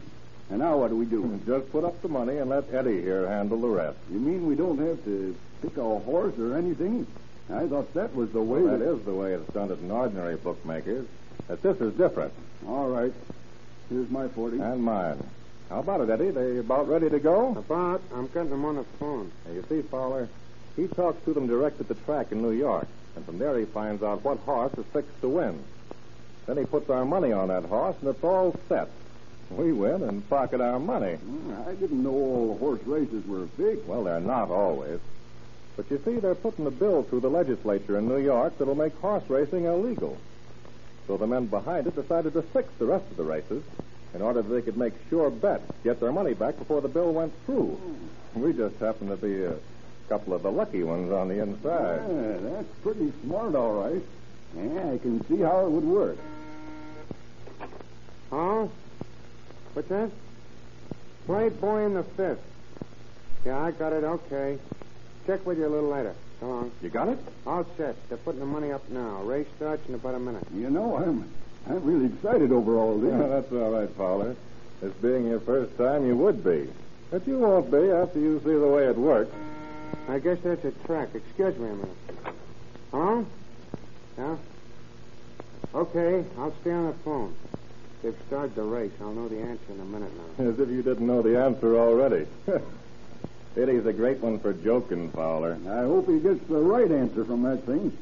And 0.50 0.60
now 0.60 0.78
what 0.78 0.90
do 0.90 0.98
we 0.98 1.06
do? 1.06 1.40
Just 1.48 1.72
put 1.72 1.84
up 1.86 2.02
the 2.02 2.10
money 2.10 2.38
and 2.38 2.50
let 2.50 2.72
Eddie 2.74 3.02
here 3.02 3.28
handle 3.28 3.60
the 3.60 3.68
rest. 3.68 3.98
You 4.12 4.20
mean 4.20 4.48
we 4.48 4.56
don't 4.56 4.78
have 4.80 5.04
to 5.06 5.36
pick 5.62 5.78
a 5.78 6.00
horse 6.00 6.38
or 6.38 6.58
anything? 6.58 7.08
I 7.50 7.68
thought 7.68 7.94
that 7.94 8.14
was 8.16 8.32
the 8.32 8.42
way. 8.42 8.62
Well, 8.62 8.78
that 8.78 8.86
is 8.86 9.06
the 9.06 9.14
way 9.14 9.34
it's 9.34 9.54
done 9.54 9.72
at 9.72 9.78
an 9.78 9.92
ordinary 9.92 10.36
bookmaker's. 10.36 11.06
But 11.48 11.62
this 11.62 11.80
is 11.80 11.94
different. 11.94 12.34
All 12.68 12.90
right. 12.90 13.14
Here's 13.90 14.10
my 14.10 14.28
forty. 14.30 14.60
And 14.60 14.84
mine. 14.84 15.24
How 15.70 15.80
about 15.80 16.02
it, 16.02 16.10
Eddie? 16.10 16.30
They 16.30 16.58
about 16.60 16.88
ready 16.88 17.10
to 17.10 17.20
go? 17.20 17.50
About. 17.50 18.02
I'm 18.14 18.28
getting 18.28 18.52
them 18.52 18.66
on 18.66 18.76
the 18.76 18.84
phone. 19.00 19.32
Now, 19.46 19.54
you 19.54 19.66
see, 19.68 19.82
Fowler, 19.82 20.30
he 20.76 20.88
talks 20.88 21.24
to 21.26 21.34
them 21.34 21.48
direct 21.48 21.80
at 21.80 21.88
the 21.88 21.96
track 21.96 22.32
in 22.32 22.42
New 22.42 22.52
York, 22.52 22.88
and 23.16 23.26
from 23.26 23.40
there 23.40 23.58
he 23.58 23.66
finds 23.66 24.04
out 24.04 24.24
what 24.24 24.38
horse 24.40 24.74
is 24.78 24.86
fixed 24.94 25.22
to 25.22 25.30
win. 25.30 25.64
Then 26.46 26.58
he 26.58 26.66
puts 26.66 26.90
our 26.92 27.04
money 27.04 27.32
on 27.32 27.48
that 27.48 27.64
horse, 27.64 27.96
and 28.02 28.10
it's 28.10 28.24
all 28.24 28.56
set. 28.70 28.90
We 29.50 29.72
win 29.72 30.04
and 30.04 30.28
pocket 30.30 30.62
our 30.62 30.80
money. 30.80 31.16
Hmm, 31.16 31.54
I 31.68 31.74
didn't 31.74 32.04
know 32.04 32.12
all 32.12 32.58
horse 32.60 32.84
races 32.86 33.26
were 33.26 33.48
fixed. 33.58 33.86
Well, 33.88 34.04
they're 34.04 34.20
not 34.20 34.52
always. 34.52 35.00
But 35.76 35.90
you 35.90 36.00
see, 36.06 36.20
they're 36.20 36.36
putting 36.36 36.68
a 36.68 36.72
bill 36.72 37.04
through 37.04 37.22
the 37.22 37.30
legislature 37.30 37.98
in 37.98 38.08
New 38.08 38.18
York 38.18 38.58
that'll 38.58 38.76
make 38.76 38.96
horse 39.00 39.24
racing 39.28 39.66
illegal. 39.66 40.18
So 41.08 41.18
the 41.18 41.28
men 41.28 41.48
behind 41.48 41.88
it 41.88 41.96
decided 41.96 42.34
to 42.34 42.42
fix 42.44 42.70
the 42.78 42.86
rest 42.86 43.06
of 43.10 43.18
the 43.18 43.24
races 43.24 43.64
in 44.16 44.22
order 44.22 44.42
that 44.42 44.50
they 44.50 44.62
could 44.62 44.78
make 44.78 44.94
sure 45.10 45.30
bets, 45.30 45.70
get 45.84 46.00
their 46.00 46.12
money 46.12 46.34
back 46.34 46.58
before 46.58 46.82
the 46.82 46.88
bill 46.88 47.12
went 47.12 47.34
through. 47.46 47.78
We 48.34 48.54
just 48.54 48.78
happened 48.78 49.10
to 49.10 49.18
be 49.18 49.44
a 49.44 49.56
couple 50.08 50.34
of 50.34 50.42
the 50.42 50.52
lucky 50.52 50.84
ones 50.84 51.12
on 51.12 51.28
the 51.28 51.42
inside. 51.42 52.02
Yeah, 52.10 52.38
that's 52.50 52.68
pretty 52.82 53.12
smart, 53.24 53.56
all 53.56 53.74
right. 53.74 54.02
Yeah, 54.56 54.94
I 54.94 54.98
can 54.98 55.26
see 55.28 55.42
how 55.42 55.66
it 55.66 55.70
would 55.70 55.84
work. 55.84 56.18
Huh? 58.30 58.68
What's 59.74 59.90
that? 59.90 60.10
Playboy 61.26 61.86
in 61.86 61.94
the 61.96 62.04
fifth. 62.04 62.40
Yeah, 63.46 63.60
I 63.60 63.72
got 63.72 63.94
it. 63.94 64.04
Okay. 64.04 64.58
Check 65.28 65.46
with 65.46 65.58
you 65.58 65.68
a 65.68 65.70
little 65.70 65.90
later. 65.90 66.16
Come 66.40 66.50
on. 66.50 66.72
You 66.82 66.90
got 66.90 67.10
it? 67.10 67.20
All 67.46 67.66
set. 67.78 67.96
They're 68.10 68.18
putting 68.18 68.40
the 68.40 68.46
money 68.46 68.72
up 68.72 68.88
now. 68.90 69.22
Race 69.24 69.48
starts 69.58 69.88
in 69.88 69.96
about 69.96 70.16
a 70.16 70.20
minute. 70.20 70.46
You 70.54 70.70
know, 70.70 70.96
I'm 70.98 71.30
I'm 71.68 71.84
really 71.84 72.06
excited 72.06 72.52
over 72.52 72.78
all 72.78 72.98
this. 72.98 73.12
Yeah, 73.12 73.28
that's 73.28 73.52
all 73.52 73.72
right, 73.72 73.90
Fowler. 73.92 74.36
This 74.82 74.94
being 75.02 75.28
your 75.28 75.40
first 75.40 75.76
time, 75.78 76.06
you 76.06 76.16
would 76.16 76.44
be. 76.44 76.70
But 77.10 77.28
you 77.28 77.40
won't 77.40 77.72
be 77.72 77.90
after 77.90 78.20
you 78.20 78.40
see 78.40 78.54
the 78.54 78.68
way 78.68 78.86
it 78.88 78.98
works. 78.98 79.34
I 80.08 80.20
guess 80.20 80.38
that's 80.44 80.64
a 80.66 80.72
track. 80.86 81.10
Excuse 81.16 81.58
me 81.58 81.70
a 81.70 81.74
minute. 81.74 81.98
Hello? 82.92 83.26
Yeah? 84.18 84.38
Okay, 85.74 86.24
I'll 86.38 86.54
stay 86.62 86.72
on 86.72 86.88
the 86.88 86.94
phone. 87.04 87.36
They've 88.04 88.16
started 88.28 88.56
the 88.56 88.62
race. 88.64 88.92
I'll 89.02 89.14
know 89.14 89.28
the 89.28 89.40
answer 89.40 89.72
in 89.74 89.80
a 89.80 89.86
minute 89.86 90.12
now. 90.38 90.46
As 90.50 90.60
if 90.60 90.70
you 90.70 90.84
didn't 90.84 91.08
know 91.08 91.22
the 91.22 91.40
answer 91.40 91.78
already. 91.78 92.28
Eddie's 93.58 93.86
a 93.86 93.94
great 93.94 94.20
one 94.20 94.38
for 94.40 94.54
joking, 94.54 95.10
Fowler. 95.12 95.58
I 95.68 95.82
hope 95.82 96.08
he 96.08 96.20
gets 96.20 96.46
the 96.48 96.58
right 96.58 96.92
answer 96.92 97.26
from 97.26 97.44
that 97.44 97.64
thing. 97.66 97.98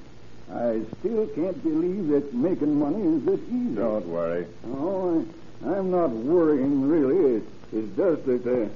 I 0.52 0.82
still 1.00 1.28
can't 1.28 1.62
believe 1.64 2.10
that 2.10 2.34
making 2.34 2.80
money 2.80 3.02
is 3.18 3.26
this 3.26 3.40
easy. 3.50 3.76
Don't 3.76 4.06
worry. 4.08 4.46
Oh, 4.68 5.26
I, 5.66 5.70
I'm 5.70 5.92
not 5.92 6.10
worrying, 6.12 6.88
really. 6.88 7.38
It, 7.38 7.44
it's 7.72 7.96
just 7.96 8.26
that, 8.26 8.46
uh, 8.46 8.70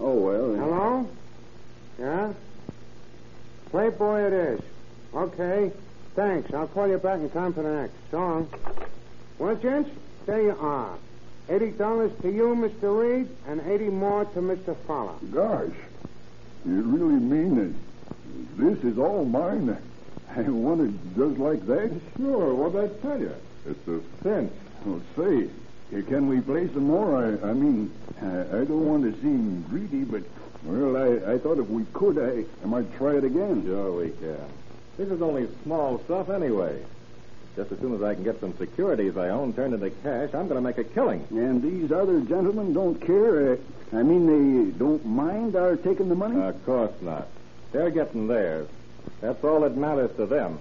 oh, 0.00 0.14
well. 0.14 0.54
Hello? 0.54 1.10
Yeah? 1.98 2.32
Playboy 3.70 4.26
it 4.26 4.32
is. 4.32 4.60
Okay. 5.14 5.72
Thanks. 6.14 6.52
I'll 6.54 6.68
call 6.68 6.88
you 6.88 6.98
back 6.98 7.20
in 7.20 7.30
time 7.30 7.52
for 7.52 7.62
the 7.62 7.70
next. 7.82 7.94
So 8.10 8.18
long. 8.18 8.48
Well, 9.38 9.56
gents, 9.56 9.90
there 10.24 10.40
you 10.40 10.56
are. 10.58 10.96
Eighty 11.48 11.70
dollars 11.70 12.10
to 12.22 12.30
you, 12.30 12.56
Mr. 12.56 12.98
Reed, 12.98 13.28
and 13.46 13.60
eighty 13.68 13.88
more 13.88 14.24
to 14.24 14.40
Mr. 14.40 14.74
Fowler. 14.86 15.14
Gosh, 15.32 15.76
you 16.64 16.82
really 16.82 17.20
mean 17.20 17.54
that 17.56 18.56
this 18.56 18.82
is 18.82 18.98
all 18.98 19.24
mine? 19.24 19.76
I 20.36 20.42
want 20.42 20.82
it 20.82 21.16
just 21.16 21.38
like 21.38 21.66
that? 21.66 21.90
Sure, 22.18 22.54
what'd 22.54 22.78
I 22.78 22.88
tell 23.00 23.18
you? 23.18 23.32
It's 23.66 23.88
a 23.88 24.00
cinch. 24.22 24.52
Well, 24.84 25.00
say, 25.16 25.48
can 26.02 26.28
we 26.28 26.42
play 26.42 26.68
some 26.74 26.84
more? 26.84 27.16
I, 27.16 27.48
I 27.48 27.52
mean, 27.54 27.90
I, 28.20 28.40
I 28.40 28.64
don't 28.64 28.86
want 28.86 29.02
to 29.04 29.18
seem 29.22 29.62
greedy, 29.62 30.04
but, 30.04 30.22
well, 30.64 30.96
I, 30.96 31.34
I 31.34 31.38
thought 31.38 31.58
if 31.58 31.68
we 31.68 31.84
could, 31.94 32.18
I, 32.18 32.44
I 32.62 32.66
might 32.66 32.94
try 32.98 33.16
it 33.16 33.24
again. 33.24 33.64
Sure 33.64 33.92
we 33.92 34.10
can. 34.10 34.36
This 34.98 35.08
is 35.08 35.22
only 35.22 35.48
small 35.62 36.02
stuff 36.04 36.28
anyway. 36.28 36.84
Just 37.56 37.72
as 37.72 37.78
soon 37.78 37.94
as 37.94 38.02
I 38.02 38.14
can 38.14 38.22
get 38.22 38.38
some 38.38 38.54
securities 38.58 39.16
I 39.16 39.30
own 39.30 39.54
turned 39.54 39.72
into 39.72 39.88
cash, 39.88 40.34
I'm 40.34 40.48
going 40.48 40.56
to 40.56 40.60
make 40.60 40.76
a 40.76 40.84
killing. 40.84 41.26
And 41.30 41.62
these 41.62 41.90
other 41.90 42.20
gentlemen 42.20 42.74
don't 42.74 43.00
care? 43.00 43.54
Uh, 43.54 43.56
I 43.94 44.02
mean, 44.02 44.26
they 44.26 44.70
don't 44.78 45.04
mind 45.06 45.56
our 45.56 45.76
taking 45.76 46.10
the 46.10 46.14
money? 46.14 46.38
Of 46.38 46.62
course 46.66 46.92
not. 47.00 47.28
They're 47.72 47.90
getting 47.90 48.28
theirs. 48.28 48.68
That's 49.20 49.42
all 49.44 49.60
that 49.60 49.76
matters 49.76 50.10
to 50.16 50.26
them. 50.26 50.58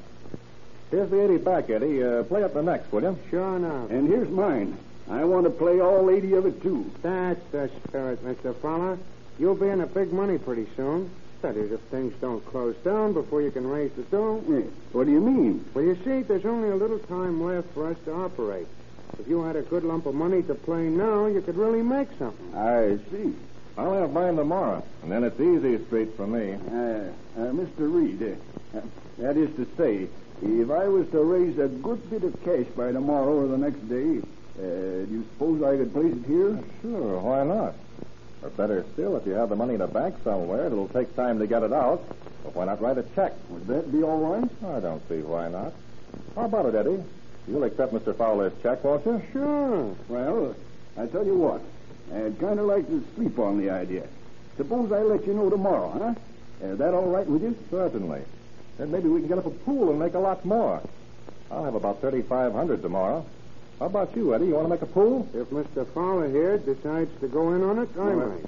Here's 0.92 1.10
the 1.10 1.24
80 1.24 1.38
back, 1.38 1.70
Eddie. 1.70 2.04
Uh, 2.04 2.24
play 2.24 2.44
up 2.44 2.54
the 2.54 2.62
next, 2.62 2.92
will 2.92 3.02
you? 3.02 3.18
Sure 3.30 3.58
enough. 3.58 3.90
and 3.90 4.08
here's 4.08 4.30
mine. 4.30 4.78
I 5.10 5.24
want 5.24 5.46
to 5.46 5.50
play 5.50 5.80
all 5.82 6.10
80 6.10 6.34
of 6.34 6.46
it, 6.46 6.62
too. 6.62 6.92
That's 7.02 7.42
the 7.52 7.70
spirit, 7.88 8.24
Mr. 8.25 8.56
Fowler. 8.56 8.98
You'll 9.38 9.56
be 9.56 9.68
in 9.68 9.82
a 9.82 9.88
big 9.88 10.14
money 10.14 10.38
pretty 10.38 10.68
soon. 10.75 11.10
That 11.42 11.58
is, 11.58 11.72
if 11.72 11.80
things 11.92 12.14
don't 12.22 12.44
close 12.46 12.75
down 12.78 13.14
before 13.14 13.42
you 13.42 13.52
can 13.52 13.68
raise 13.68 13.92
the 13.92 14.04
dough. 14.04 14.38
What 14.94 15.06
do 15.06 15.12
you 15.12 15.20
mean? 15.20 15.66
Well, 15.74 15.84
you 15.84 15.96
see, 16.04 16.22
there's 16.22 16.46
only 16.46 16.70
a 16.70 16.75
little 16.75 17.00
time 17.00 17.44
left 17.44 17.72
for 17.74 17.88
us 17.88 17.98
to 18.06 18.14
operate. 18.14 18.68
If 19.20 19.28
you 19.28 19.44
had 19.44 19.56
a 19.56 19.62
good 19.62 19.84
lump 19.84 20.06
of 20.06 20.16
money 20.16 20.42
to 20.44 20.56
play 20.56 20.88
now, 20.88 21.28
you 21.28 21.42
could 21.42 21.56
really 21.56 21.84
make 21.84 22.08
something. 22.18 22.56
I 22.56 22.98
see. 23.12 23.36
I'll 23.77 23.94
have 23.94 24.13
mine 24.13 24.38
tomorrow, 24.38 24.84
and 25.03 25.12
then 25.12 25.24
it's 25.25 25.39
easy 25.39 25.84
street 25.86 26.15
for 26.15 26.25
me. 26.25 26.53
Uh, 26.53 27.12
uh, 27.38 27.51
Mr. 27.51 27.94
Reed, 27.94 28.38
uh, 28.74 28.77
uh, 28.77 28.82
that 29.17 29.36
is 29.36 29.53
to 29.58 29.67
say, 29.75 30.08
if 30.41 30.70
I 30.70 30.88
was 30.88 31.10
to 31.12 31.22
raise 31.22 31.58
a 31.60 31.67
good 31.67 32.10
bit 32.10 32.24
of 32.24 32.41
cash 32.44 32.67
by 32.75 32.94
tomorrow 32.94 33.44
or 33.44 33.48
the 33.48 33.58
next 33.58 33.88
day, 33.89 34.20
uh, 34.58 34.62
do 34.62 35.08
you 35.12 35.25
suppose 35.34 35.62
I 35.62 35.75
could 35.75 35.91
place 35.91 36.13
it 36.13 36.25
here? 36.25 36.58
Sure, 36.82 37.20
why 37.20 37.44
not? 37.44 37.75
Or 38.44 38.50
better 38.51 38.86
still, 38.94 39.17
if 39.17 39.25
you 39.25 39.34
have 39.34 39.50
the 39.50 39.55
money 39.58 39.75
in 39.75 39.82
a 39.82 39.88
bank 39.88 40.15
somewhere, 40.24 40.67
it'll 40.67 40.88
take 40.89 41.13
time 41.15 41.39
to 41.39 41.48
get 41.48 41.63
it 41.63 41.74
out. 41.74 42.01
But 42.44 42.55
why 42.55 42.65
not 42.65 42.82
write 42.82 42.98
a 42.98 43.03
check? 43.15 43.34
Would 43.50 43.67
that 43.67 43.91
be 43.91 44.03
all 44.03 44.20
right? 44.20 44.50
I 44.74 44.79
don't 44.79 45.05
see 45.10 45.20
why 45.22 45.50
not. 45.50 45.74
How 46.36 46.46
about 46.46 46.67
it, 46.67 46.75
Eddie? 46.75 47.03
You'll 47.48 47.63
accept 47.63 47.94
Mr. 47.94 48.15
Fowler's 48.15 48.53
check, 48.63 48.84
won't 48.86 49.05
you? 49.05 49.22
Sure. 49.34 49.96
Well, 50.08 50.55
I 50.98 51.08
tell 51.08 51.25
you 51.25 51.36
what, 51.36 51.62
I'd 52.13 52.39
kind 52.39 52.59
of 52.59 52.65
like 52.65 52.88
to 52.88 53.03
sleep 53.15 53.39
on 53.39 53.59
the 53.59 53.69
idea. 53.69 54.07
Suppose 54.57 54.91
I 54.91 55.01
let 55.01 55.25
you 55.25 55.33
know 55.33 55.50
tomorrow, 55.50 55.89
huh? 55.89 56.67
Is 56.67 56.77
that 56.77 56.93
all 56.93 57.07
right 57.07 57.27
with 57.27 57.41
you? 57.41 57.57
Certainly. 57.69 58.21
Then 58.77 58.91
maybe 58.91 59.09
we 59.09 59.19
can 59.19 59.27
get 59.27 59.38
up 59.38 59.45
a 59.45 59.50
pool 59.51 59.89
and 59.89 60.00
make 60.00 60.13
a 60.13 60.19
lot 60.19 60.45
more. 60.45 60.81
I'll 61.51 61.65
have 61.65 61.75
about 61.75 62.01
3500 62.01 62.81
tomorrow. 62.81 63.25
How 63.79 63.88
about 63.88 64.15
you, 64.15 64.33
Eddie? 64.33 64.47
You 64.47 64.55
want 64.55 64.65
to 64.65 64.69
make 64.69 64.81
a 64.81 64.85
pool? 64.85 65.27
If 65.33 65.50
Mr. 65.50 65.85
Fowler 65.93 66.29
here 66.29 66.57
decides 66.57 67.12
to 67.19 67.27
go 67.27 67.53
in 67.53 67.63
on 67.63 67.79
it, 67.79 67.89
I 67.97 68.00
All 68.00 68.15
may. 68.15 68.41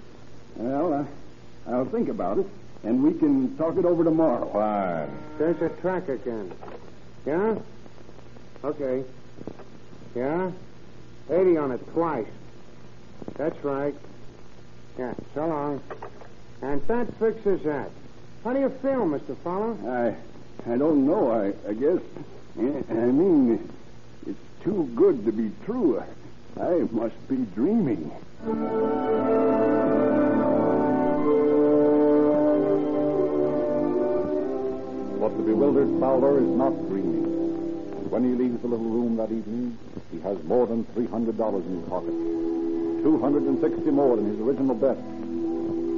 Well, 0.55 0.93
uh, 0.93 1.71
I'll 1.71 1.85
think 1.85 2.09
about 2.09 2.39
it, 2.39 2.47
and 2.83 3.03
we 3.03 3.13
can 3.13 3.57
talk 3.57 3.77
it 3.77 3.85
over 3.85 4.03
tomorrow. 4.03 4.49
Fine. 4.51 5.09
There's 5.37 5.61
a 5.61 5.69
track 5.81 6.07
again. 6.07 6.51
Yeah? 7.25 7.55
Okay. 8.63 9.03
Yeah? 10.15 10.51
80 11.29 11.57
on 11.57 11.71
it 11.73 11.93
twice. 11.93 12.25
That's 13.37 13.63
right. 13.63 13.95
Yeah, 14.97 15.13
so 15.33 15.47
long. 15.47 15.81
And 16.61 16.81
that 16.87 17.07
fixes 17.19 17.61
that. 17.63 17.89
How 18.43 18.53
do 18.53 18.59
you 18.59 18.69
feel, 18.81 19.05
Mr. 19.05 19.35
Fowler? 19.43 19.75
I, 20.65 20.71
I 20.73 20.77
don't 20.77 21.05
know. 21.05 21.31
I, 21.31 21.53
I 21.69 21.73
guess. 21.73 21.99
Eh, 22.59 22.81
I 22.89 22.93
mean, 22.93 23.69
it's 24.25 24.39
too 24.63 24.89
good 24.95 25.25
to 25.25 25.31
be 25.31 25.51
true. 25.65 26.01
I 26.59 26.87
must 26.91 27.27
be 27.27 27.37
dreaming. 27.53 28.11
But 35.19 35.37
the 35.37 35.43
bewildered 35.43 35.99
Fowler 35.99 36.39
is 36.39 36.47
not 36.47 36.71
dreaming. 36.89 37.26
When 38.09 38.23
he 38.23 38.31
leaves 38.35 38.61
the 38.61 38.67
little 38.67 38.85
room 38.87 39.17
that 39.17 39.31
evening, 39.31 39.77
he 40.11 40.19
has 40.21 40.41
more 40.45 40.65
than 40.65 40.85
$300 40.95 41.65
in 41.65 41.75
his 41.75 41.89
pocket. 41.89 42.15
260 43.03 43.91
more 43.91 44.15
than 44.15 44.31
his 44.31 44.39
original 44.39 44.75
bet. 44.75 44.95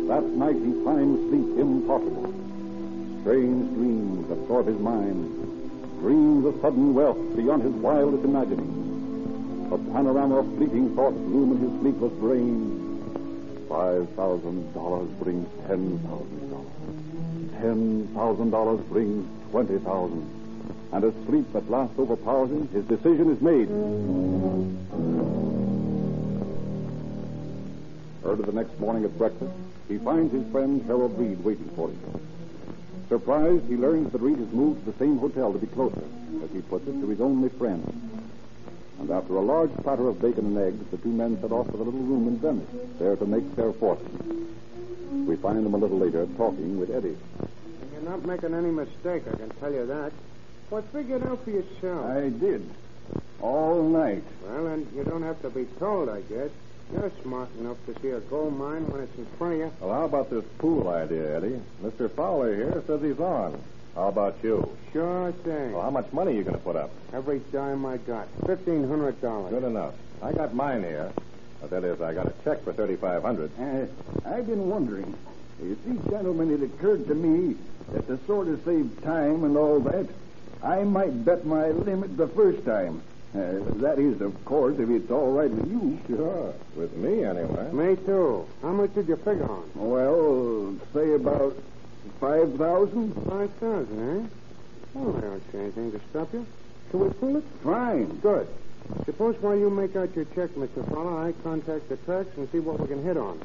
That 0.09 0.25
night 0.33 0.55
he 0.57 0.73
finds 0.83 1.21
sleep 1.29 1.57
impossible. 1.59 2.33
Strange 3.21 3.73
dreams 3.75 4.31
absorb 4.31 4.67
his 4.67 4.79
mind. 4.79 5.29
Dreams 6.01 6.45
of 6.45 6.59
sudden 6.61 6.95
wealth 6.95 7.19
beyond 7.35 7.61
his 7.61 7.73
wildest 7.73 8.25
imagining. 8.25 9.69
A 9.71 9.77
panorama 9.93 10.39
of 10.39 10.47
fleeting 10.57 10.95
thoughts 10.95 11.15
loom 11.15 11.51
in 11.51 11.57
his 11.61 11.79
sleepless 11.79 12.13
brain. 12.13 13.65
Five 13.69 14.09
thousand 14.15 14.73
dollars 14.73 15.09
brings 15.21 15.47
ten 15.67 15.99
thousand 15.99 16.49
dollars. 16.49 17.61
Ten 17.61 18.07
thousand 18.15 18.49
dollars 18.49 18.81
brings 18.89 19.27
twenty 19.51 19.77
thousand. 19.77 20.38
And 20.91 21.03
as 21.03 21.13
sleep 21.27 21.55
at 21.55 21.69
last 21.69 21.98
overpowers 22.00 22.50
him, 22.50 22.67
his 22.69 22.86
decision 22.86 23.29
is 23.31 23.41
made. 23.41 23.69
Early 28.25 28.43
the 28.43 28.51
next 28.51 28.79
morning 28.79 29.05
at 29.05 29.17
breakfast, 29.17 29.53
he 29.88 29.98
finds 30.00 30.34
his 30.34 30.46
friend 30.51 30.84
Harold 30.88 31.17
Reed 31.17 31.43
waiting 31.43 31.69
for 31.75 31.89
him. 31.89 32.00
Surprised, 33.08 33.67
he 33.67 33.75
learns 33.75 34.12
that 34.12 34.22
Reed 34.22 34.38
has 34.38 34.51
moved 34.51 34.86
to 34.86 34.91
the 34.91 34.98
same 34.98 35.17
hotel 35.17 35.53
to 35.53 35.60
be 35.60 35.67
closer, 35.67 36.05
as 36.43 36.51
he 36.51 36.62
puts 36.62 36.88
it, 36.88 37.00
to 37.00 37.08
his 37.08 37.22
only 37.22 37.50
friend. 37.50 37.84
And 39.00 39.10
after 39.10 39.36
a 39.36 39.41
large 39.41 39.72
platter 39.84 40.08
of 40.08 40.22
bacon 40.22 40.46
and 40.46 40.58
eggs, 40.58 40.86
the 40.91 40.98
two 40.98 41.10
men 41.10 41.39
set 41.41 41.51
off 41.51 41.72
for 41.72 41.77
the 41.77 41.84
little 41.84 42.01
room 42.01 42.27
in 42.27 42.38
Venice, 42.38 42.69
there 43.00 43.15
to 43.15 43.25
make 43.25 43.55
their 43.55 43.74
fortune. 43.74 45.25
We 45.25 45.36
find 45.38 45.65
them 45.65 45.74
a 45.74 45.77
little 45.77 45.98
later 45.98 46.27
talking 46.38 46.79
with 46.79 46.91
Eddie. 46.91 47.17
You're 47.93 48.01
not 48.01 48.25
making 48.25 48.53
any 48.53 48.72
mistake, 48.72 49.24
I 49.27 49.36
can 49.38 49.50
tell 49.60 49.72
you 49.74 49.86
that. 49.88 50.12
Well, 50.69 50.81
figure 50.93 51.17
it 51.17 51.23
out 51.25 51.43
for 51.43 51.51
yourself. 51.51 52.05
I 52.11 52.29
did. 52.29 52.69
All 53.41 53.81
night. 53.83 54.23
Well, 54.45 54.67
and 54.67 54.88
you 54.95 55.03
don't 55.03 55.23
have 55.23 55.41
to 55.41 55.49
be 55.49 55.65
told, 55.79 56.09
I 56.09 56.21
guess. 56.21 56.49
You're 56.91 57.11
smart 57.23 57.49
enough 57.59 57.77
to 57.85 57.99
see 58.01 58.09
a 58.09 58.19
gold 58.19 58.57
mine 58.57 58.88
when 58.88 59.01
it's 59.01 59.15
in 59.17 59.25
front 59.38 59.53
of 59.53 59.59
you. 59.59 59.71
Well, 59.79 59.93
how 59.93 60.05
about 60.05 60.29
this 60.29 60.43
pool 60.57 60.88
idea, 60.89 61.38
Eddie? 61.38 61.59
Mr. 61.83 62.09
Fowler 62.11 62.55
here 62.55 62.83
says 62.88 63.01
he's 63.01 63.19
on. 63.19 63.61
How 63.95 64.07
about 64.07 64.38
you? 64.43 64.75
Sure 64.93 65.31
thing. 65.31 65.73
Well, 65.73 65.81
how 65.83 65.89
much 65.89 66.11
money 66.13 66.31
are 66.33 66.35
you 66.35 66.43
going 66.43 66.55
to 66.57 66.61
put 66.63 66.75
up? 66.75 66.91
Every 67.13 67.39
dime 67.51 67.85
I 67.85 67.97
got. 67.97 68.27
Fifteen 68.45 68.88
hundred 68.88 69.19
dollars. 69.21 69.51
Good 69.51 69.63
enough. 69.63 69.93
I 70.21 70.31
got 70.31 70.53
mine 70.53 70.83
here. 70.83 71.11
But 71.61 71.71
that 71.71 71.83
is, 71.83 71.99
I 72.01 72.13
got 72.13 72.27
a 72.27 72.33
check 72.43 72.63
for 72.63 72.71
3500 72.73 73.51
Uh, 73.59 73.85
I've 74.29 74.47
been 74.47 74.69
wondering. 74.69 75.13
You 75.61 75.77
see, 75.85 76.09
gentlemen, 76.09 76.51
it 76.53 76.63
occurred 76.63 77.07
to 77.07 77.15
me 77.15 77.55
that 77.91 78.07
to 78.07 78.17
sort 78.25 78.47
of 78.47 78.63
save 78.63 79.01
time 79.03 79.43
and 79.43 79.57
all 79.57 79.79
that, 79.81 80.07
I 80.63 80.83
might 80.83 81.23
bet 81.25 81.45
my 81.45 81.69
limit 81.69 82.17
the 82.17 82.27
first 82.27 82.65
time. 82.65 83.01
Uh, 83.33 83.59
that 83.75 83.99
is, 83.99 84.21
of 84.21 84.33
course, 84.45 84.79
if 84.79 84.89
it's 84.89 85.11
all 85.11 85.31
right 85.31 85.49
with 85.51 85.69
you. 85.69 85.99
Sure. 86.07 86.53
With 86.75 86.95
me, 86.97 87.23
anyway. 87.23 87.71
Me 87.71 87.95
too. 87.95 88.45
How 88.61 88.71
much 88.71 88.93
did 88.95 89.07
you 89.07 89.15
figure 89.17 89.47
on? 89.49 89.69
Well, 89.75 90.75
say 90.93 91.13
about 91.13 91.55
five 92.19 92.55
thousand. 92.55 93.13
Five 93.29 93.51
thousand, 93.53 93.99
eh? 94.25 94.27
Well, 94.95 95.15
I 95.15 95.21
don't 95.21 95.51
see 95.51 95.57
anything 95.59 95.91
to 95.91 96.01
stop 96.09 96.33
you. 96.33 96.45
Can 96.89 96.99
we 97.01 97.09
pull 97.11 97.37
it? 97.37 97.43
Fine. 97.63 98.19
Good. 98.19 98.47
Suppose 99.05 99.35
while 99.41 99.55
you 99.55 99.69
make 99.69 99.95
out 99.95 100.15
your 100.15 100.25
check, 100.25 100.49
Mr. 100.51 100.83
Fowler, 100.89 101.27
I 101.27 101.31
contact 101.43 101.87
the 101.89 101.97
tracks 101.97 102.35
and 102.35 102.49
see 102.51 102.59
what 102.59 102.79
we 102.79 102.87
can 102.87 103.03
hit 103.03 103.17
on. 103.17 103.39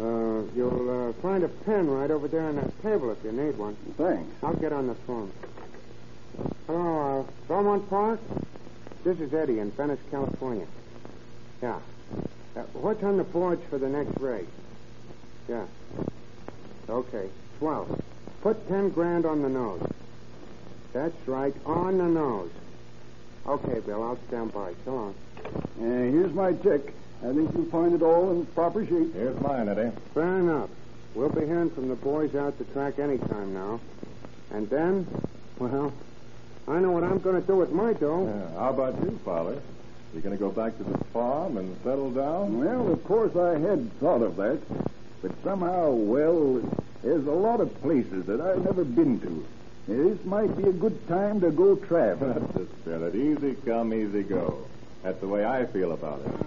Uh, 0.00 0.42
you'll 0.56 1.10
uh, 1.10 1.12
find 1.22 1.44
a 1.44 1.48
pen 1.48 1.88
right 1.88 2.10
over 2.10 2.26
there 2.26 2.42
on 2.42 2.56
that 2.56 2.82
table 2.82 3.12
if 3.12 3.22
you 3.22 3.30
need 3.30 3.56
one. 3.56 3.76
Thanks. 3.96 4.32
I'll 4.42 4.54
get 4.54 4.72
on 4.72 4.88
the 4.88 4.94
phone. 5.06 5.30
Hello, 6.66 7.20
uh, 7.28 7.32
Belmont 7.48 7.88
Park? 7.90 8.20
This 9.04 9.18
is 9.18 9.32
Eddie 9.34 9.58
in 9.58 9.70
Venice, 9.72 9.98
California. 10.10 10.66
Yeah. 11.62 11.78
Uh, 12.56 12.60
what's 12.74 13.02
on 13.02 13.16
the 13.16 13.24
boards 13.24 13.62
for 13.70 13.78
the 13.78 13.88
next 13.88 14.18
race? 14.20 14.46
Yeah. 15.48 15.64
Okay. 16.88 17.28
Swell. 17.58 17.98
Put 18.42 18.68
ten 18.68 18.90
grand 18.90 19.26
on 19.26 19.42
the 19.42 19.48
nose. 19.48 19.82
That's 20.92 21.28
right, 21.28 21.54
on 21.66 21.98
the 21.98 22.04
nose. 22.06 22.50
Okay, 23.46 23.80
Bill, 23.80 24.02
I'll 24.02 24.18
stand 24.28 24.52
by. 24.52 24.74
So 24.84 24.94
long. 24.94 25.14
Uh, 25.46 25.82
here's 25.82 26.32
my 26.32 26.52
check. 26.52 26.80
I 27.22 27.32
think 27.32 27.52
you'll 27.54 27.64
find 27.66 27.94
it 27.94 28.02
all 28.02 28.30
in 28.32 28.46
proper 28.46 28.84
shape. 28.86 29.12
Here's 29.14 29.38
mine, 29.40 29.68
Eddie. 29.68 29.92
Fair 30.14 30.38
enough. 30.38 30.70
We'll 31.14 31.28
be 31.28 31.44
hearing 31.44 31.70
from 31.70 31.88
the 31.88 31.94
boys 31.96 32.34
out 32.34 32.58
the 32.58 32.64
track 32.64 32.98
any 32.98 33.18
time 33.18 33.52
now. 33.54 33.80
And 34.50 34.68
then, 34.70 35.06
Well, 35.58 35.92
I 36.70 36.78
know 36.78 36.92
what 36.92 37.02
I'm 37.02 37.18
going 37.18 37.40
to 37.40 37.46
do 37.46 37.56
with 37.56 37.72
my 37.72 37.92
dough. 37.94 38.26
Yeah, 38.26 38.58
how 38.60 38.70
about 38.70 38.94
you, 39.02 39.18
Fowler? 39.24 39.60
You 40.14 40.20
going 40.20 40.36
to 40.36 40.40
go 40.40 40.50
back 40.50 40.76
to 40.78 40.84
the 40.84 40.98
farm 41.12 41.56
and 41.56 41.76
settle 41.82 42.12
down? 42.12 42.64
Well, 42.64 42.92
of 42.92 43.02
course 43.02 43.34
I 43.34 43.58
had 43.58 43.92
thought 43.98 44.22
of 44.22 44.36
that. 44.36 44.60
But 45.20 45.32
somehow, 45.42 45.90
well, 45.90 46.62
there's 47.02 47.26
a 47.26 47.32
lot 47.32 47.60
of 47.60 47.74
places 47.82 48.26
that 48.26 48.40
I've 48.40 48.64
never 48.64 48.84
been 48.84 49.20
to. 49.20 49.46
This 49.88 50.24
might 50.24 50.56
be 50.56 50.68
a 50.68 50.72
good 50.72 51.08
time 51.08 51.40
to 51.40 51.50
go 51.50 51.74
traveling. 51.74 52.34
That's 52.34 52.52
the 52.52 52.66
spirit. 52.82 53.14
Easy 53.16 53.56
come, 53.66 53.92
easy 53.92 54.22
go. 54.22 54.64
That's 55.02 55.18
the 55.20 55.26
way 55.26 55.44
I 55.44 55.66
feel 55.66 55.90
about 55.90 56.20
it. 56.20 56.46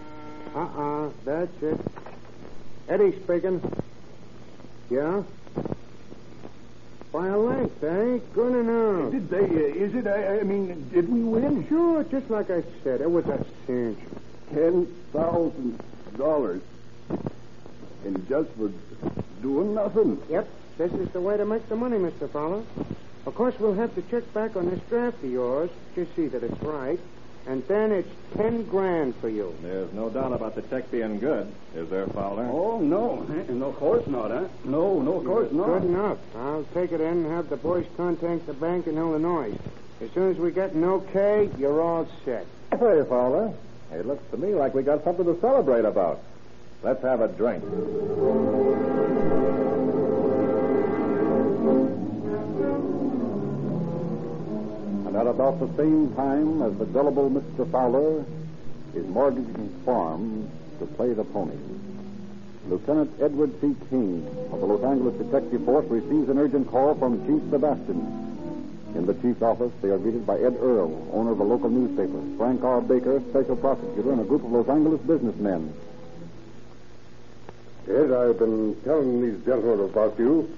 Uh-uh, 0.56 1.10
that's 1.26 1.64
it. 1.64 1.80
Eddie 2.88 3.12
speaking. 3.24 3.62
Yeah? 4.90 5.24
By 7.14 7.28
a 7.28 7.38
length, 7.38 7.84
eh? 7.84 8.18
Good 8.34 8.56
enough. 8.60 9.12
Did 9.12 9.30
they, 9.30 9.44
uh, 9.46 9.86
is 9.86 9.94
it, 9.94 10.08
I, 10.08 10.40
I 10.40 10.44
mean, 10.44 10.90
did 10.92 11.08
we 11.08 11.20
win? 11.22 11.68
Sure, 11.70 12.04
just 12.06 12.28
like 12.32 12.50
I 12.50 12.64
said, 12.84 13.02
it 13.02 13.12
was 13.12 13.26
a 13.28 13.46
cinch. 13.68 14.00
Ten 14.52 14.88
thousand 15.14 15.80
dollars. 16.18 16.64
And 18.04 18.28
just 18.28 18.50
for 18.54 18.72
doing 19.44 19.76
nothing. 19.76 20.24
Yep, 20.28 20.48
this 20.80 20.92
is 20.94 21.08
the 21.10 21.22
way 21.22 21.38
to 21.38 21.46
make 21.46 21.70
the 21.70 21.76
money, 21.76 21.98
Mr. 21.98 22.28
Fowler. 22.32 22.64
Of 23.28 23.36
course, 23.36 23.54
we'll 23.60 23.76
have 23.76 23.94
to 23.94 24.02
check 24.02 24.34
back 24.34 24.56
on 24.56 24.72
this 24.72 24.80
draft 24.90 25.24
of 25.24 25.30
yours, 25.30 25.70
just 25.94 26.16
see 26.16 26.28
that 26.30 26.44
it's 26.44 26.64
right. 26.64 27.00
And 27.46 27.62
then 27.68 27.92
it's 27.92 28.10
ten 28.38 28.64
grand 28.64 29.16
for 29.18 29.28
you. 29.28 29.54
There's 29.62 29.92
no 29.94 30.10
doubt 30.10 30.32
about 30.32 30.56
the 30.56 30.62
check 30.64 30.90
being 30.92 31.20
good, 31.20 31.52
is 31.76 31.90
there, 31.90 32.08
Fowler? 32.08 32.46
Oh, 32.46 32.80
no. 32.80 33.28
Eh? 33.30 33.52
No, 33.52 33.68
of 33.68 33.76
course 33.76 34.08
not, 34.08 34.32
huh? 34.32 34.48
No, 34.64 35.02
no, 35.02 35.16
of 35.20 35.26
course 35.26 35.52
not. 35.52 35.68
Good 35.68 35.90
enough. 35.90 36.18
I'll 36.38 36.66
take 36.74 36.94
it 36.94 37.02
in 37.02 37.26
and 37.26 37.32
have 37.32 37.50
the 37.50 37.58
boys 37.58 37.86
contact 37.98 38.48
the 38.48 38.54
bank 38.54 38.88
in 38.88 38.98
Illinois. 38.98 39.54
As 40.02 40.10
soon 40.12 40.32
as 40.32 40.38
we 40.38 40.52
get 40.52 40.72
an 40.72 40.84
okay, 40.86 41.50
you're 41.58 41.82
all 41.82 42.08
set. 42.24 42.46
Say, 42.72 43.04
Fowler, 43.10 43.54
it 43.92 44.06
looks 44.06 44.24
to 44.32 44.38
me 44.38 44.56
like 44.56 44.74
we 44.74 44.82
got 44.82 45.04
something 45.04 45.26
to 45.26 45.40
celebrate 45.42 45.86
about. 45.86 46.22
Let's 46.82 47.04
have 47.04 47.22
a 47.22 47.28
drink. 47.28 47.64
And 55.14 55.22
at 55.22 55.28
about 55.28 55.60
the 55.60 55.70
same 55.78 56.12
time 56.16 56.64
as 56.64 56.76
the 56.80 56.86
gullible 56.86 57.30
Mr. 57.30 57.70
Fowler 57.72 58.26
is 58.96 59.06
mortgaging 59.06 59.54
his 59.54 59.86
farm 59.86 60.50
to 60.80 60.88
play 60.88 61.14
the 61.14 61.24
pony, 61.24 61.54
Lieutenant 62.68 63.12
Edward 63.22 63.52
C. 63.62 63.76
King 63.92 64.26
of 64.52 64.60
the 64.60 64.66
Los 64.66 64.84
Angeles 64.84 65.14
Detective 65.24 65.64
Force 65.66 65.86
receives 65.86 66.30
an 66.30 66.40
urgent 66.40 66.68
call 66.68 66.96
from 66.96 67.22
Chief 67.28 67.48
Sebastian. 67.52 68.02
In 68.96 69.06
the 69.06 69.14
chief's 69.14 69.44
office, 69.44 69.72
they 69.84 69.90
are 69.90 70.00
greeted 70.00 70.26
by 70.26 70.40
Ed 70.40 70.58
Earl, 70.60 71.08
owner 71.14 71.34
of 71.34 71.40
a 71.40 71.44
local 71.44 71.70
newspaper, 71.70 72.20
Frank 72.36 72.64
R. 72.64 72.82
Baker, 72.82 73.22
special 73.30 73.56
prosecutor, 73.56 74.14
and 74.14 74.22
a 74.22 74.24
group 74.24 74.44
of 74.44 74.52
Los 74.52 74.68
Angeles 74.68 75.02
businessmen. 75.02 75.76
Ed, 77.88 78.12
I've 78.12 78.40
been 78.40 78.76
telling 78.84 79.22
these 79.22 79.46
gentlemen 79.46 79.92
about 79.92 80.18
you. 80.18 80.50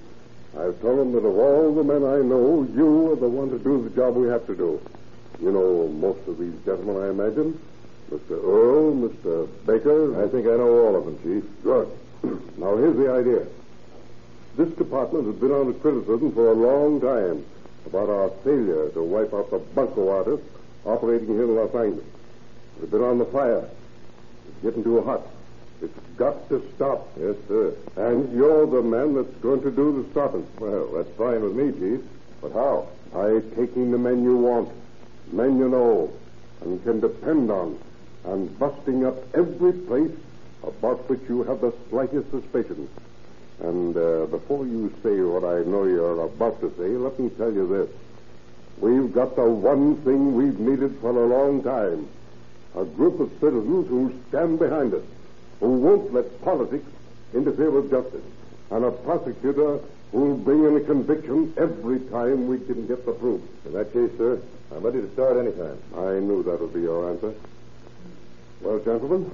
I've 0.58 0.80
told 0.82 1.00
them 1.00 1.12
that 1.14 1.28
of 1.28 1.38
all 1.38 1.74
the 1.74 1.84
men 1.84 2.04
I 2.04 2.22
know, 2.22 2.68
you 2.74 3.12
are 3.12 3.16
the 3.16 3.28
one 3.28 3.50
to 3.50 3.60
do 3.60 3.84
the 3.84 3.90
job 3.90 4.16
we 4.16 4.28
have 4.30 4.46
to 4.48 4.56
do. 4.56 4.82
You 5.42 5.52
know 5.52 5.88
most 5.90 6.28
of 6.28 6.38
these 6.38 6.54
gentlemen, 6.66 7.04
I 7.04 7.10
imagine. 7.10 7.60
Mr. 8.10 8.32
Earl, 8.32 8.94
Mr. 8.94 9.50
Baker. 9.66 10.24
I 10.24 10.30
think 10.30 10.46
I 10.46 10.58
know 10.58 10.86
all 10.86 10.96
of 10.96 11.06
them, 11.06 11.18
Chief. 11.24 11.44
Good. 11.64 11.90
now, 12.58 12.78
here's 12.78 12.96
the 12.96 13.12
idea. 13.12 13.48
This 14.56 14.70
department 14.78 15.25
has 15.25 15.36
been 15.36 15.52
under 15.52 15.74
criticism 15.74 16.32
for 16.32 16.52
a 16.52 16.54
long 16.54 17.02
time 17.02 17.46
about 17.86 18.10
our 18.10 18.30
failure 18.44 18.90
to 18.90 19.04
wipe 19.04 19.34
out 19.34 19.52
the 19.52 19.60
bunco 19.60 20.10
artists 20.10 20.48
operating 20.86 21.28
here 21.28 21.44
in 21.44 21.56
Los 21.56 21.74
Angeles. 21.75 22.06
We've 22.80 22.92
been 22.92 23.04
on 23.04 23.18
the 23.18 23.25
fire. 23.25 23.68
It's 24.48 24.64
getting 24.64 24.84
too 24.84 25.01
hot. 25.01 25.22
It's 25.81 26.00
got 26.18 26.48
to 26.50 26.64
stop. 26.75 27.07
Yes, 27.20 27.35
sir. 27.48 27.74
And 27.96 28.31
you're 28.33 28.66
the 28.66 28.81
man 28.81 29.16
that's 29.16 29.33
going 29.35 29.61
to 29.64 29.72
do 29.72 30.03
the 30.03 30.09
stopping. 30.11 30.48
Well, 30.59 30.88
that's 30.94 31.09
fine 31.18 31.42
with 31.42 31.53
me, 31.53 31.72
Chief. 31.79 32.01
But 32.42 32.53
how? 32.53 32.88
By 33.14 33.42
taking 33.55 33.92
the 33.92 33.98
men 33.98 34.24
you 34.24 34.38
want, 34.38 34.70
men 35.31 35.57
you 35.57 35.70
know, 35.70 36.11
and 36.61 36.81
can 36.83 37.00
depend 37.00 37.51
on, 37.51 37.79
and 38.25 38.57
busting 38.57 39.05
up 39.05 39.16
every 39.35 39.74
place 39.74 40.11
about 40.64 41.09
which 41.09 41.22
you 41.29 41.44
have 41.44 41.61
the 41.61 41.74
slightest 41.90 42.29
suspicion. 42.31 42.90
And 43.59 43.96
uh, 43.96 44.25
before 44.25 44.66
you 44.66 44.94
say 45.03 45.22
what 45.22 45.44
I 45.44 45.64
know 45.70 45.85
you're 45.85 46.25
about 46.25 46.59
to 46.61 46.74
say, 46.77 46.88
let 46.90 47.20
me 47.20 47.29
tell 47.29 47.51
you 47.51 47.68
this. 47.68 47.90
We've 48.79 49.14
got 49.14 49.35
the 49.35 49.46
one 49.46 49.98
thing 50.03 50.35
we've 50.35 50.59
needed 50.59 50.98
for 51.00 51.11
a 51.11 51.27
long 51.27 51.64
time 51.64 52.07
a 52.75 52.83
group 52.83 53.20
of 53.20 53.31
citizens 53.40 53.88
who 53.88 54.14
stand 54.29 54.59
behind 54.59 54.94
us, 54.94 55.03
who 55.59 55.70
won't 55.79 56.13
let 56.13 56.41
politics 56.44 56.89
interfere 57.33 57.72
with 57.72 57.89
justice, 57.91 58.24
and 58.72 58.85
a 58.85 58.91
prosecutor 58.91 59.79
who'll 60.11 60.37
bring 60.37 60.63
in 60.63 60.77
a 60.77 60.81
conviction 60.81 61.53
every 61.57 62.00
time 62.00 62.48
we 62.48 62.59
can 62.59 62.87
get 62.87 63.05
the 63.05 63.11
proof. 63.11 63.41
In 63.65 63.74
that 63.74 63.91
case, 63.91 64.11
sir, 64.18 64.41
I'm 64.72 64.83
ready 64.83 65.01
to 65.01 65.11
start 65.13 65.37
any 65.37 65.51
time. 65.51 65.77
I 65.96 66.20
knew 66.20 66.44
that 66.44 66.59
would 66.61 66.74
be 66.74 66.81
your 66.81 67.09
answer. 67.09 67.33
Well, 68.61 68.79
gentlemen, 68.79 69.31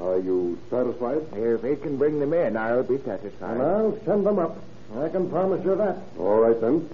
are 0.00 0.18
you 0.18 0.58
satisfied? 0.70 1.22
If 1.32 1.62
they 1.62 1.76
can 1.76 1.96
bring 1.96 2.20
them 2.20 2.32
in, 2.32 2.56
I'll 2.56 2.82
be 2.82 2.98
satisfied. 2.98 3.56
And 3.56 3.62
I'll 3.62 3.98
send 4.04 4.26
them 4.26 4.38
up. 4.38 4.56
I 4.96 5.08
can 5.08 5.28
promise 5.28 5.64
you 5.64 5.74
that. 5.76 5.98
All 6.18 6.40
right, 6.40 6.60
then. 6.60 6.88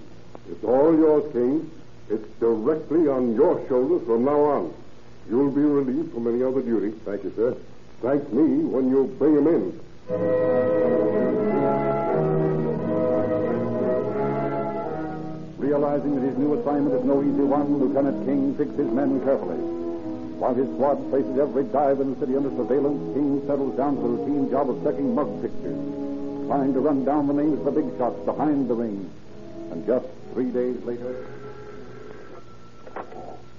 It's 0.51 0.65
all 0.65 0.97
yours, 0.97 1.31
King. 1.33 1.71
It's 2.09 2.27
directly 2.41 3.07
on 3.09 3.35
your 3.35 3.67
shoulders 3.69 4.07
from 4.07 4.25
now 4.25 4.41
on. 4.41 4.75
You'll 5.29 5.51
be 5.51 5.61
relieved 5.61 6.13
from 6.13 6.27
any 6.27 6.43
other 6.43 6.63
duty. 6.63 6.91
Thank 7.05 7.25
you, 7.25 7.33
sir. 7.37 7.57
Thank 8.03 8.33
me 8.33 8.65
when 8.65 8.89
you 8.89 9.15
bring 9.19 9.37
him 9.37 9.47
in. 9.47 9.81
Realizing 15.59 16.15
that 16.15 16.23
his 16.23 16.39
new 16.39 16.55
assignment 16.55 16.95
is 16.97 17.05
no 17.05 17.21
easy 17.21 17.45
one, 17.45 17.77
Lieutenant 17.79 18.25
King 18.25 18.55
picks 18.57 18.73
his 18.73 18.89
men 18.89 19.21
carefully. 19.21 19.61
While 20.41 20.55
his 20.55 20.67
squad 20.73 20.97
places 21.11 21.39
every 21.39 21.65
dive 21.65 22.01
in 22.01 22.15
the 22.15 22.21
city 22.21 22.37
under 22.37 22.49
surveillance, 22.57 23.13
King 23.13 23.43
settles 23.47 23.77
down 23.77 23.97
to 23.97 24.01
the 24.01 24.09
routine 24.09 24.51
job 24.51 24.71
of 24.71 24.83
checking 24.83 25.15
mug 25.15 25.29
pictures, 25.43 25.77
trying 26.49 26.73
to 26.73 26.81
run 26.81 27.05
down 27.05 27.27
the 27.27 27.35
names 27.35 27.59
of 27.59 27.67
the 27.67 27.83
big 27.83 27.99
shots 27.99 28.19
behind 28.25 28.71
the 28.71 28.75
ring. 28.75 29.11
And 29.73 29.87
just 29.87 30.07
three 30.33 30.51
days 30.51 30.83
later. 30.85 31.27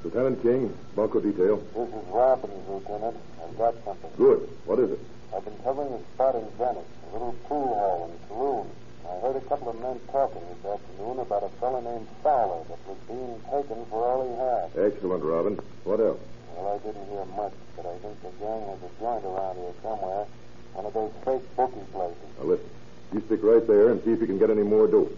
Lieutenant 0.04 0.42
King, 0.42 0.74
Bunko 0.96 1.20
detail. 1.20 1.58
This 1.76 1.88
is 1.90 2.08
Robbins, 2.10 2.68
Lieutenant. 2.68 3.18
I've 3.44 3.58
got 3.58 3.76
something. 3.86 4.10
Good. 4.18 4.50
What 4.66 4.80
is 4.80 4.92
it? 4.92 5.00
I've 5.36 5.46
been 5.46 5.58
covering 5.64 5.94
a 5.94 6.02
spot 6.14 6.36
in 6.36 6.46
Venice, 6.58 6.90
a 7.10 7.14
little 7.14 7.36
pool 7.46 7.76
hall 7.76 8.10
and 8.10 8.20
saloon. 8.28 8.68
I 9.06 9.20
heard 9.22 9.36
a 9.36 9.46
couple 9.46 9.70
of 9.70 9.80
men 9.80 10.00
talking 10.12 10.42
this 10.42 10.66
afternoon 10.74 11.20
about 11.20 11.44
a 11.44 11.50
fellow 11.60 11.82
named 11.82 12.08
Fowler 12.24 12.64
that 12.70 12.80
was 12.88 12.98
being 13.08 13.38
taken 13.52 13.86
for 13.90 14.02
all 14.02 14.26
he 14.26 14.34
had. 14.42 14.90
Excellent, 14.90 15.24
Robin. 15.24 15.60
What 15.84 16.00
else? 16.00 16.20
Well, 16.58 16.74
I 16.74 16.78
didn't 16.86 17.06
hear 17.08 17.26
much, 17.38 17.54
but 17.76 17.86
I 17.86 17.96
think 18.00 18.22
the 18.24 18.34
gang 18.42 18.62
has 18.74 18.80
a 18.82 18.92
joint 19.00 19.26
around 19.26 19.56
here 19.56 19.74
somewhere. 19.84 20.26
One 20.74 20.86
of 20.86 20.94
those 20.94 21.12
fake 21.24 21.46
bookie 21.56 21.86
places. 21.94 22.30
Now, 22.40 22.46
listen. 22.46 22.70
You 23.14 23.22
stick 23.28 23.44
right 23.44 23.66
there 23.68 23.90
and 23.90 24.02
see 24.04 24.12
if 24.12 24.22
you 24.22 24.28
can 24.28 24.40
get 24.40 24.50
any 24.50 24.64
more 24.64 24.88
dope. 24.88 25.12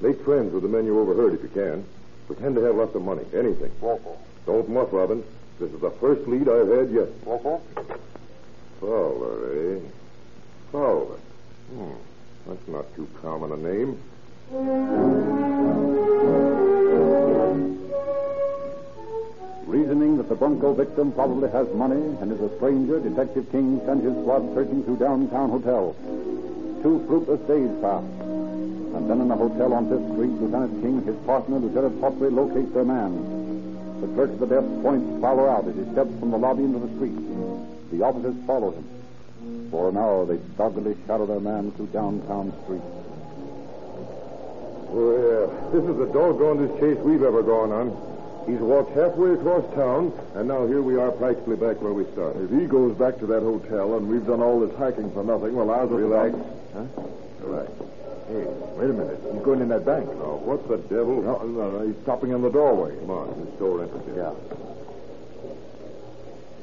Make 0.00 0.20
friends 0.24 0.52
with 0.52 0.62
the 0.62 0.68
men 0.68 0.84
you 0.84 0.98
overheard 1.00 1.32
if 1.32 1.42
you 1.42 1.48
can. 1.48 1.86
Pretend 2.26 2.56
to 2.56 2.62
have 2.62 2.74
lots 2.76 2.94
of 2.94 3.02
money. 3.02 3.22
Anything. 3.34 3.70
Yes, 3.82 4.00
sir. 4.02 4.16
Don't 4.46 4.68
muff, 4.68 4.92
Robin. 4.92 5.22
This 5.58 5.70
is 5.72 5.80
the 5.80 5.90
first 5.90 6.26
lead 6.28 6.48
I've 6.48 6.68
had 6.68 6.90
yet. 6.90 7.08
Yes, 7.26 7.42
sir? 7.42 7.60
Fowler, 8.80 9.76
eh? 9.76 9.80
Fowler. 10.72 11.18
Hmm. 11.70 11.92
That's 12.46 12.68
not 12.68 12.94
too 12.94 13.08
common 13.22 13.52
a 13.52 13.56
name. 13.56 13.98
Reasoning 19.66 20.16
that 20.18 20.28
the 20.28 20.36
Bunko 20.36 20.74
victim 20.74 21.12
probably 21.12 21.50
has 21.50 21.66
money 21.74 22.16
and 22.20 22.30
is 22.30 22.40
a 22.40 22.54
stranger, 22.56 23.00
Detective 23.00 23.50
King 23.50 23.80
sends 23.84 24.04
his 24.04 24.14
squad 24.22 24.54
searching 24.54 24.84
through 24.84 24.98
downtown 24.98 25.50
hotels. 25.50 25.96
Two 26.82 27.04
fruitless 27.08 27.40
days 27.48 27.70
pass. 27.80 28.04
And 28.96 29.10
then 29.10 29.20
in 29.20 29.30
a 29.30 29.36
hotel 29.36 29.74
on 29.74 29.88
Fifth 29.88 30.12
Street, 30.12 30.32
Lieutenant 30.40 30.80
King 30.80 31.04
his 31.04 31.16
partner, 31.26 31.58
Lieutenant 31.58 32.00
Pottery, 32.00 32.30
locate 32.30 32.72
their 32.72 32.84
man. 32.84 34.00
The 34.00 34.08
clerk 34.08 34.30
at 34.30 34.40
the 34.40 34.46
desk 34.46 34.66
points 34.82 35.20
Fowler 35.20 35.48
out 35.48 35.68
as 35.68 35.76
he 35.76 35.84
steps 35.92 36.10
from 36.18 36.30
the 36.30 36.38
lobby 36.38 36.64
into 36.64 36.78
the 36.78 36.88
street. 36.96 37.16
The 37.92 38.02
officers 38.02 38.34
follow 38.46 38.72
him. 38.72 38.84
For 39.70 39.90
an 39.90 39.96
hour, 39.96 40.24
they 40.24 40.38
doggedly 40.56 40.96
shadow 41.06 41.26
their 41.26 41.40
man 41.40 41.72
through 41.72 41.86
downtown 41.88 42.52
streets. 42.64 42.84
Oh, 44.88 45.12
well, 45.12 45.70
this 45.72 45.84
is 45.84 45.96
the 45.98 46.06
doggonest 46.06 46.80
chase 46.80 46.98
we've 47.04 47.22
ever 47.22 47.42
gone 47.42 47.72
on. 47.72 47.92
He's 48.46 48.60
walked 48.60 48.96
halfway 48.96 49.34
across 49.34 49.64
town, 49.74 50.12
and 50.34 50.48
now 50.48 50.66
here 50.66 50.80
we 50.80 50.96
are 50.96 51.10
practically 51.10 51.56
back 51.56 51.82
where 51.82 51.92
we 51.92 52.04
started. 52.12 52.50
If 52.50 52.60
he 52.60 52.66
goes 52.66 52.96
back 52.96 53.18
to 53.18 53.26
that 53.26 53.42
hotel 53.42 53.96
and 53.96 54.08
we've 54.08 54.26
done 54.26 54.40
all 54.40 54.60
this 54.60 54.74
hiking 54.78 55.12
for 55.12 55.24
nothing, 55.24 55.54
well, 55.54 55.70
I'll 55.70 55.86
relax. 55.86 56.34
Huh? 56.72 56.84
Relax. 57.40 57.72
Hey, 58.28 58.44
wait 58.74 58.90
a 58.90 58.92
minute. 58.92 59.20
He's 59.32 59.42
going 59.42 59.60
in 59.60 59.68
that 59.68 59.84
bank. 59.86 60.06
Now, 60.06 60.42
what 60.42 60.66
the 60.68 60.78
devil? 60.78 61.22
No, 61.22 61.38
no, 61.46 61.70
no, 61.70 61.86
he's 61.86 61.96
stopping 62.02 62.32
in 62.32 62.42
the 62.42 62.50
doorway. 62.50 62.98
Come 62.98 63.10
on, 63.10 63.44
this 63.44 63.54
door 63.58 63.82
entrance 63.82 64.04
here. 64.06 64.16
Yeah. 64.16 64.34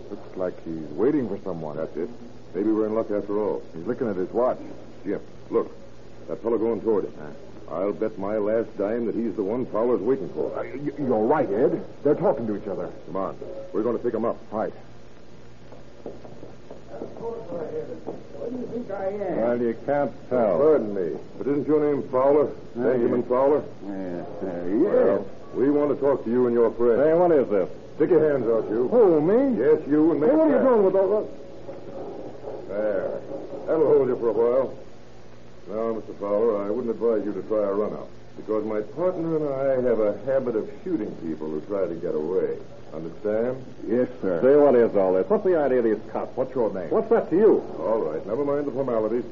Looks 0.10 0.38
like 0.38 0.64
he's 0.66 0.90
waiting 0.92 1.30
for 1.30 1.40
someone. 1.44 1.78
That's 1.78 1.96
it. 1.96 2.10
Maybe 2.54 2.70
we're 2.70 2.88
in 2.88 2.96
luck 2.96 3.10
after 3.12 3.40
all. 3.40 3.64
He's 3.74 3.88
looking 3.88 4.10
at 4.10 4.16
his 4.16 4.30
watch. 4.32 4.60
Jim, 5.06 5.22
look. 5.50 5.72
That 6.28 6.42
fellow 6.42 6.58
going 6.58 6.82
toward 6.82 7.06
him. 7.06 7.14
I'll 7.70 7.94
bet 7.94 8.18
my 8.18 8.38
last 8.38 8.78
dime 8.78 9.08
that 9.08 9.16
he's 9.16 9.36
the 9.36 9.44
one 9.44 9.66
Fowler's 9.66 10.02
waiting 10.02 10.30
for. 10.30 10.58
Uh, 10.58 10.64
you're 10.64 11.26
right, 11.26 11.50
Ed. 11.50 11.84
They're 12.04 12.16
talking 12.16 12.46
to 12.48 12.56
each 12.56 12.68
other. 12.68 12.92
Come 13.08 13.16
on. 13.16 13.38
We're 13.74 13.84
going 13.84 13.98
to 13.98 14.04
pick 14.04 14.14
him 14.14 14.26
up. 14.26 14.38
Right. 14.52 14.74
What 18.44 18.52
do 18.52 18.60
you 18.60 18.68
think 18.68 18.92
I 18.92 19.08
am? 19.08 19.38
Well, 19.40 19.58
you 19.62 19.78
can't 19.86 20.12
tell. 20.30 20.58
Pardon 20.60 20.92
me, 20.94 21.16
but 21.38 21.48
isn't 21.48 21.66
your 21.66 21.80
name 21.80 22.04
Fowler? 22.12 22.52
Benjamin 22.76 23.24
Fowler? 23.24 23.64
Uh, 23.64 24.24
Well, 24.44 25.26
we 25.56 25.72
want 25.72 25.96
to 25.96 25.98
talk 26.04 26.26
to 26.26 26.30
you 26.30 26.48
and 26.48 26.54
your 26.54 26.70
friend. 26.72 27.00
Hey, 27.00 27.14
what 27.16 27.32
is 27.32 27.48
this? 27.48 27.70
Stick 27.96 28.10
your 28.10 28.20
hands 28.20 28.44
out, 28.44 28.68
you. 28.70 28.90
Who, 28.92 29.22
me? 29.24 29.64
Yes, 29.64 29.80
you, 29.88 30.12
and 30.12 30.20
make 30.20 30.30
Hey, 30.30 30.36
what 30.36 30.52
are 30.52 30.60
you 30.60 30.60
doing 30.60 30.84
with 30.84 30.96
all 30.96 31.10
that? 31.24 32.68
There. 32.68 33.22
That'll 33.64 33.88
hold 33.88 34.10
you 34.12 34.18
for 34.20 34.28
a 34.28 34.36
while. 34.36 34.76
Now, 35.72 35.96
Mr. 35.96 36.12
Fowler, 36.20 36.68
I 36.68 36.70
wouldn't 36.70 36.92
advise 36.92 37.24
you 37.24 37.32
to 37.32 37.44
try 37.48 37.64
a 37.64 37.72
run 37.72 37.94
out. 37.94 38.10
Because 38.36 38.66
my 38.66 38.82
partner 38.82 39.38
and 39.40 39.48
I 39.48 39.88
have 39.88 40.00
a 40.04 40.20
habit 40.26 40.58
of 40.58 40.68
shooting 40.84 41.16
people 41.24 41.48
who 41.48 41.62
try 41.62 41.88
to 41.88 41.96
get 41.96 42.14
away. 42.14 42.58
Understand? 42.94 43.66
Yes, 43.88 44.08
sir. 44.22 44.40
Say, 44.42 44.56
what 44.56 44.76
is 44.76 44.96
all 44.96 45.14
this? 45.14 45.28
What's 45.28 45.44
the 45.44 45.58
idea 45.58 45.80
of 45.80 45.86
these 45.86 46.12
cops? 46.12 46.38
What's 46.38 46.54
your 46.54 46.72
name? 46.72 46.92
What's 46.92 47.10
that 47.10 47.30
to 47.32 47.36
you? 47.36 47.66
All 47.80 48.00
right, 48.00 48.26
never 48.28 48.46
mind 48.46 48.68
the 48.68 48.72
formalities. 48.72 49.26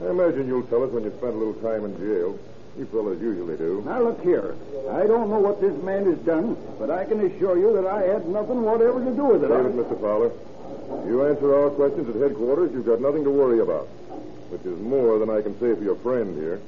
I 0.00 0.10
imagine 0.10 0.46
you'll 0.46 0.62
tell 0.64 0.84
us 0.84 0.90
when 0.92 1.02
you 1.02 1.10
spent 1.18 1.34
a 1.34 1.38
little 1.38 1.58
time 1.58 1.84
in 1.84 1.98
jail. 1.98 2.38
You 2.78 2.86
fellas 2.86 3.20
usually 3.20 3.56
do. 3.56 3.82
Now, 3.84 4.00
look 4.00 4.22
here. 4.22 4.54
I 4.92 5.02
don't 5.08 5.28
know 5.28 5.40
what 5.40 5.60
this 5.60 5.74
man 5.82 6.06
has 6.06 6.18
done, 6.18 6.56
but 6.78 6.90
I 6.90 7.04
can 7.04 7.18
assure 7.26 7.58
you 7.58 7.74
that 7.74 7.86
I 7.90 8.02
had 8.02 8.28
nothing 8.28 8.62
whatever 8.62 9.02
to 9.04 9.10
do 9.10 9.24
with 9.24 9.42
it. 9.42 9.48
Save 9.50 9.66
it, 9.66 9.74
Mr. 9.74 10.00
Fowler. 10.00 10.30
You 11.10 11.26
answer 11.26 11.52
our 11.52 11.70
questions 11.70 12.08
at 12.08 12.14
headquarters, 12.22 12.70
you've 12.72 12.86
got 12.86 13.00
nothing 13.00 13.24
to 13.24 13.30
worry 13.30 13.58
about. 13.58 13.88
Which 14.54 14.62
is 14.62 14.78
more 14.78 15.18
than 15.18 15.28
I 15.28 15.42
can 15.42 15.58
say 15.58 15.74
for 15.74 15.82
your 15.82 15.96
friend 15.96 16.38
here. 16.38 16.60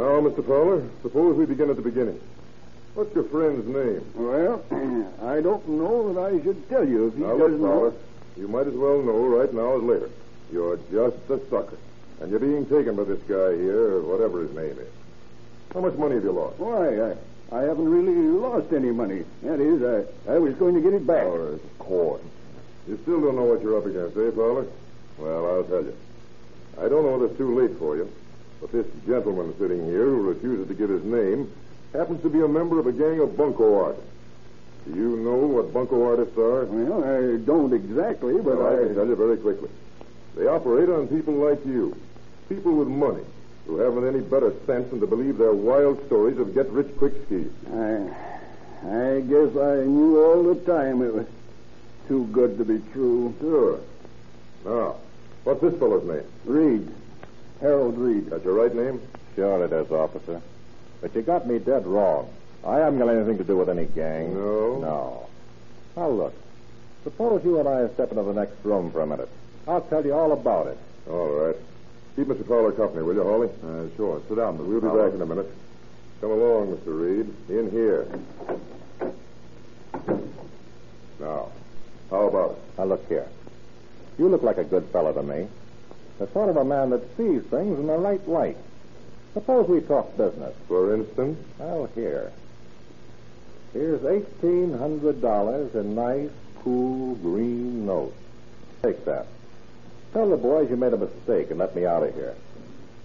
Now, 0.00 0.18
Mr. 0.22 0.42
Fowler, 0.46 0.82
suppose 1.02 1.36
we 1.36 1.44
begin 1.44 1.68
at 1.68 1.76
the 1.76 1.82
beginning. 1.82 2.18
What's 2.94 3.14
your 3.14 3.24
friend's 3.24 3.66
name? 3.68 4.02
Well, 4.14 4.64
I 5.22 5.42
don't 5.42 5.68
know 5.68 6.14
that 6.14 6.18
I 6.18 6.42
should 6.42 6.66
tell 6.70 6.88
you 6.88 7.08
if 7.08 7.14
he 7.16 7.20
Now, 7.20 7.36
doesn't 7.36 7.58
Fowler, 7.60 7.90
know. 7.90 7.96
you 8.38 8.48
might 8.48 8.66
as 8.66 8.72
well 8.72 9.02
know 9.02 9.26
right 9.26 9.52
now 9.52 9.76
as 9.76 9.82
later. 9.82 10.08
You're 10.50 10.78
just 10.90 11.18
a 11.28 11.38
sucker. 11.50 11.76
And 12.22 12.30
you're 12.30 12.40
being 12.40 12.64
taken 12.64 12.96
by 12.96 13.04
this 13.04 13.20
guy 13.28 13.52
here, 13.60 13.96
or 13.96 14.00
whatever 14.00 14.40
his 14.40 14.52
name 14.56 14.78
is. 14.78 14.88
How 15.74 15.80
much 15.80 15.94
money 15.96 16.14
have 16.14 16.24
you 16.24 16.32
lost? 16.32 16.58
Why, 16.58 17.12
I, 17.12 17.16
I 17.54 17.62
haven't 17.64 17.86
really 17.90 18.16
lost 18.40 18.72
any 18.72 18.92
money. 18.92 19.24
That 19.42 19.60
is, 19.60 19.82
I, 19.82 20.32
I 20.32 20.38
was 20.38 20.54
going 20.54 20.76
to 20.76 20.80
get 20.80 20.94
it 20.94 21.06
back. 21.06 21.26
Of 21.26 21.60
course. 21.78 22.22
You 22.88 22.98
still 23.02 23.20
don't 23.20 23.36
know 23.36 23.44
what 23.44 23.60
you're 23.60 23.76
up 23.76 23.84
against, 23.84 24.16
eh, 24.16 24.30
Fowler? 24.34 24.64
Well, 25.18 25.46
I'll 25.46 25.64
tell 25.64 25.82
you. 25.84 25.94
I 26.78 26.88
don't 26.88 27.04
know 27.04 27.22
if 27.22 27.30
it's 27.32 27.38
too 27.38 27.54
late 27.60 27.76
for 27.78 27.96
you, 27.98 28.10
but 28.60 28.72
this 28.72 28.86
gentleman 29.06 29.54
sitting 29.58 29.84
here 29.86 30.04
who 30.04 30.22
refuses 30.28 30.68
to 30.68 30.74
give 30.74 30.90
his 30.90 31.04
name 31.04 31.50
happens 31.92 32.22
to 32.22 32.28
be 32.28 32.40
a 32.40 32.48
member 32.48 32.78
of 32.78 32.86
a 32.86 32.92
gang 32.92 33.20
of 33.20 33.36
bunco 33.36 33.84
artists. 33.84 34.06
Do 34.86 34.94
you 34.94 35.16
know 35.16 35.36
what 35.36 35.72
bunco 35.72 36.06
artists 36.08 36.36
are? 36.38 36.64
Well, 36.64 37.04
I 37.04 37.36
don't 37.44 37.72
exactly, 37.72 38.34
but 38.34 38.58
Well, 38.58 38.66
I 38.66 38.74
I... 38.74 38.84
can 38.86 38.94
tell 38.94 39.06
you 39.06 39.16
very 39.16 39.36
quickly. 39.36 39.68
They 40.36 40.46
operate 40.46 40.88
on 40.88 41.08
people 41.08 41.34
like 41.34 41.64
you, 41.66 41.96
people 42.48 42.72
with 42.76 42.88
money, 42.88 43.24
who 43.66 43.78
haven't 43.78 44.06
any 44.06 44.20
better 44.20 44.52
sense 44.66 44.88
than 44.90 45.00
to 45.00 45.06
believe 45.06 45.38
their 45.38 45.52
wild 45.52 46.04
stories 46.06 46.38
of 46.38 46.54
get-rich-quick 46.54 47.12
schemes. 47.26 47.52
I, 47.72 47.96
I 48.88 49.20
guess 49.20 49.56
I 49.56 49.84
knew 49.84 50.22
all 50.22 50.42
the 50.42 50.54
time 50.64 51.02
it 51.02 51.12
was 51.12 51.26
too 52.08 52.26
good 52.32 52.56
to 52.58 52.64
be 52.64 52.78
true. 52.92 53.34
Sure. 53.40 53.80
Now, 54.64 54.96
what's 55.44 55.60
this 55.60 55.74
fellow's 55.78 56.04
name? 56.06 56.24
Reed. 56.44 56.88
Harold 57.60 57.98
Reed. 57.98 58.26
That's 58.30 58.44
your 58.44 58.54
right 58.54 58.74
name? 58.74 59.00
Sure 59.36 59.64
it 59.64 59.72
is, 59.72 59.90
officer. 59.90 60.40
But 61.00 61.14
you 61.14 61.22
got 61.22 61.46
me 61.46 61.58
dead 61.58 61.86
wrong. 61.86 62.28
I 62.66 62.76
haven't 62.78 62.98
got 62.98 63.08
anything 63.08 63.38
to 63.38 63.44
do 63.44 63.56
with 63.56 63.68
any 63.68 63.86
gang. 63.86 64.34
No? 64.34 64.78
No. 64.80 65.26
Now, 65.96 66.08
look. 66.08 66.34
Suppose 67.04 67.42
you 67.44 67.58
and 67.58 67.68
I 67.68 67.88
step 67.94 68.10
into 68.10 68.22
the 68.22 68.34
next 68.34 68.54
room 68.64 68.90
for 68.90 69.00
a 69.00 69.06
minute. 69.06 69.28
I'll 69.66 69.80
tell 69.82 70.04
you 70.04 70.12
all 70.14 70.32
about 70.32 70.66
it. 70.66 70.78
All 71.08 71.28
right. 71.28 71.56
Keep 72.16 72.26
Mr. 72.28 72.46
Fowler 72.46 72.72
company, 72.72 73.02
will 73.02 73.14
you, 73.14 73.22
Hawley? 73.22 73.48
Uh, 73.64 73.96
sure. 73.96 74.20
Sit 74.28 74.36
down, 74.36 74.58
Mr. 74.58 74.66
We'll 74.66 74.80
be 74.80 74.88
Fowler. 74.88 75.06
back 75.08 75.14
in 75.14 75.22
a 75.22 75.26
minute. 75.26 75.50
Come 76.20 76.30
along, 76.32 76.76
Mr. 76.76 77.00
Reed. 77.00 77.34
In 77.48 77.70
here. 77.70 78.06
Now, 81.18 81.48
how 82.10 82.28
about 82.28 82.50
it? 82.52 82.56
Now, 82.78 82.84
look 82.84 83.06
here. 83.08 83.26
You 84.18 84.28
look 84.28 84.42
like 84.42 84.58
a 84.58 84.64
good 84.64 84.84
fellow 84.92 85.12
to 85.12 85.22
me. 85.22 85.48
The 86.20 86.28
sort 86.32 86.50
of 86.50 86.58
a 86.58 86.64
man 86.66 86.90
that 86.90 87.16
sees 87.16 87.42
things 87.44 87.78
in 87.78 87.86
the 87.86 87.96
right 87.96 88.28
light. 88.28 88.58
Suppose 89.32 89.66
we 89.68 89.80
talk 89.80 90.18
business. 90.18 90.54
For 90.68 90.94
instance? 90.94 91.38
Well, 91.58 91.88
here. 91.94 92.30
Here's 93.72 94.04
eighteen 94.04 94.76
hundred 94.76 95.22
dollars 95.22 95.74
in 95.74 95.94
nice, 95.94 96.28
cool, 96.62 97.14
green 97.14 97.86
notes. 97.86 98.12
Take 98.82 99.06
that. 99.06 99.28
Tell 100.12 100.28
the 100.28 100.36
boys 100.36 100.68
you 100.68 100.76
made 100.76 100.92
a 100.92 100.98
mistake 100.98 101.48
and 101.50 101.58
let 101.58 101.74
me 101.74 101.86
out 101.86 102.02
of 102.02 102.14
here. 102.14 102.34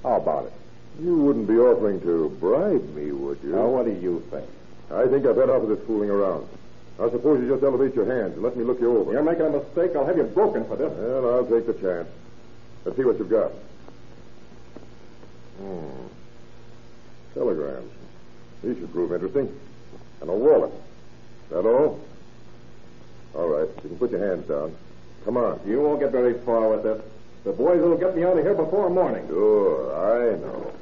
How 0.03 0.17
about 0.17 0.47
it? 0.47 0.53
You 0.99 1.15
wouldn't 1.17 1.47
be 1.47 1.57
offering 1.57 2.01
to 2.01 2.29
bribe 2.41 2.95
me, 2.95 3.13
would 3.13 3.39
you? 3.43 3.51
Now, 3.51 3.67
what 3.67 3.85
do 3.85 3.91
you 3.91 4.23
think? 4.29 4.49
I 4.91 5.07
think 5.07 5.25
I've 5.25 5.37
had 5.37 5.45
enough 5.45 5.63
of 5.63 5.69
this 5.69 5.87
fooling 5.87 6.09
around. 6.09 6.47
Now, 6.99 7.09
suppose 7.09 7.41
you 7.41 7.47
just 7.47 7.63
elevate 7.63 7.95
your 7.95 8.05
hands 8.05 8.33
and 8.33 8.43
let 8.43 8.57
me 8.57 8.65
look 8.65 8.81
you 8.81 8.97
over. 8.97 9.13
You're 9.13 9.23
making 9.23 9.45
a 9.45 9.51
mistake. 9.51 9.95
I'll 9.95 10.05
have 10.05 10.17
you 10.17 10.23
broken 10.23 10.65
for 10.65 10.75
this. 10.75 10.91
Well, 10.91 11.35
I'll 11.35 11.45
take 11.45 11.65
the 11.67 11.73
chance. 11.73 12.09
Let's 12.85 12.97
see 12.97 13.03
what 13.03 13.17
you've 13.17 13.29
got. 13.29 13.51
Hmm. 15.57 16.07
Telegrams. 17.33 17.91
These 18.63 18.77
should 18.77 18.93
prove 18.93 19.11
interesting. 19.11 19.53
And 20.21 20.29
a 20.29 20.33
wallet. 20.33 20.71
That 21.49 21.65
all? 21.65 21.99
All 23.35 23.47
right. 23.47 23.67
You 23.83 23.89
can 23.89 23.97
put 23.97 24.11
your 24.11 24.25
hands 24.25 24.47
down. 24.47 24.75
Come 25.25 25.37
on. 25.37 25.59
You 25.65 25.81
won't 25.81 25.99
get 25.99 26.11
very 26.11 26.35
far 26.45 26.69
with 26.69 26.83
this. 26.83 27.01
The 27.43 27.51
boys 27.51 27.81
will 27.81 27.97
get 27.97 28.15
me 28.15 28.23
out 28.23 28.37
of 28.37 28.43
here 28.43 28.55
before 28.55 28.89
morning. 28.89 29.27
Sure, 29.27 29.93
I 29.95 30.35
know. 30.37 30.73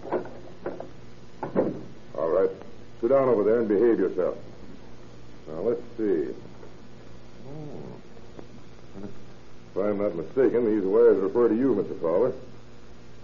All 2.17 2.29
right. 2.29 2.49
Sit 3.01 3.09
down 3.09 3.27
over 3.27 3.43
there 3.43 3.59
and 3.59 3.67
behave 3.67 3.99
yourself. 3.99 4.37
Now, 5.47 5.59
let's 5.59 5.81
see. 5.97 6.33
Hmm. 7.45 7.93
If 9.73 9.77
I'm 9.77 9.97
not 9.97 10.15
mistaken, 10.15 10.65
these 10.65 10.83
wires 10.83 11.17
refer 11.17 11.49
to 11.49 11.55
you, 11.55 11.73
Mr. 11.73 11.99
Fowler. 11.99 12.31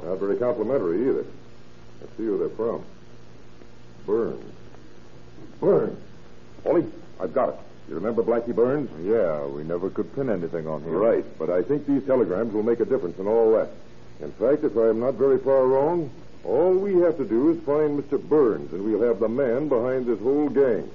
Not 0.03 0.17
very 0.17 0.37
complimentary 0.37 1.07
either. 1.07 1.25
Let's 2.01 2.17
see 2.17 2.23
who 2.23 2.39
they're 2.39 2.49
from. 2.49 2.83
Burns. 4.07 4.51
Burns. 5.59 5.99
Ollie, 6.65 6.85
I've 7.19 7.33
got 7.33 7.49
it. 7.49 7.55
You 7.87 7.95
remember 7.95 8.23
Blackie 8.23 8.55
Burns? 8.55 8.89
Yeah, 9.05 9.45
we 9.45 9.63
never 9.63 9.91
could 9.91 10.13
pin 10.15 10.29
anything 10.29 10.67
on 10.67 10.81
him. 10.81 10.91
Right, 10.91 11.25
but 11.37 11.51
I 11.51 11.61
think 11.61 11.85
these 11.85 12.03
telegrams 12.05 12.51
will 12.51 12.63
make 12.63 12.79
a 12.79 12.85
difference 12.85 13.19
in 13.19 13.27
all 13.27 13.51
that. 13.53 13.69
In 14.19 14.31
fact, 14.31 14.63
if 14.63 14.75
I'm 14.75 14.99
not 14.99 15.15
very 15.15 15.37
far 15.37 15.67
wrong, 15.67 16.09
all 16.43 16.73
we 16.73 16.95
have 17.01 17.17
to 17.17 17.25
do 17.25 17.51
is 17.51 17.59
find 17.63 18.01
Mr. 18.01 18.19
Burns, 18.21 18.73
and 18.73 18.83
we'll 18.83 19.07
have 19.07 19.19
the 19.19 19.29
man 19.29 19.67
behind 19.67 20.07
this 20.07 20.19
whole 20.19 20.49
gang. 20.49 20.89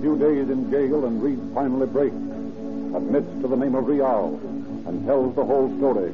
Few 0.00 0.16
days 0.16 0.48
in 0.48 0.70
jail, 0.70 1.04
and 1.04 1.22
Reed 1.22 1.40
finally 1.54 1.86
breaks, 1.86 2.16
admits 2.96 3.28
to 3.42 3.48
the 3.48 3.56
name 3.56 3.74
of 3.74 3.86
Rial, 3.86 4.40
and 4.86 5.04
tells 5.06 5.34
the 5.36 5.44
whole 5.44 5.68
story. 5.76 6.12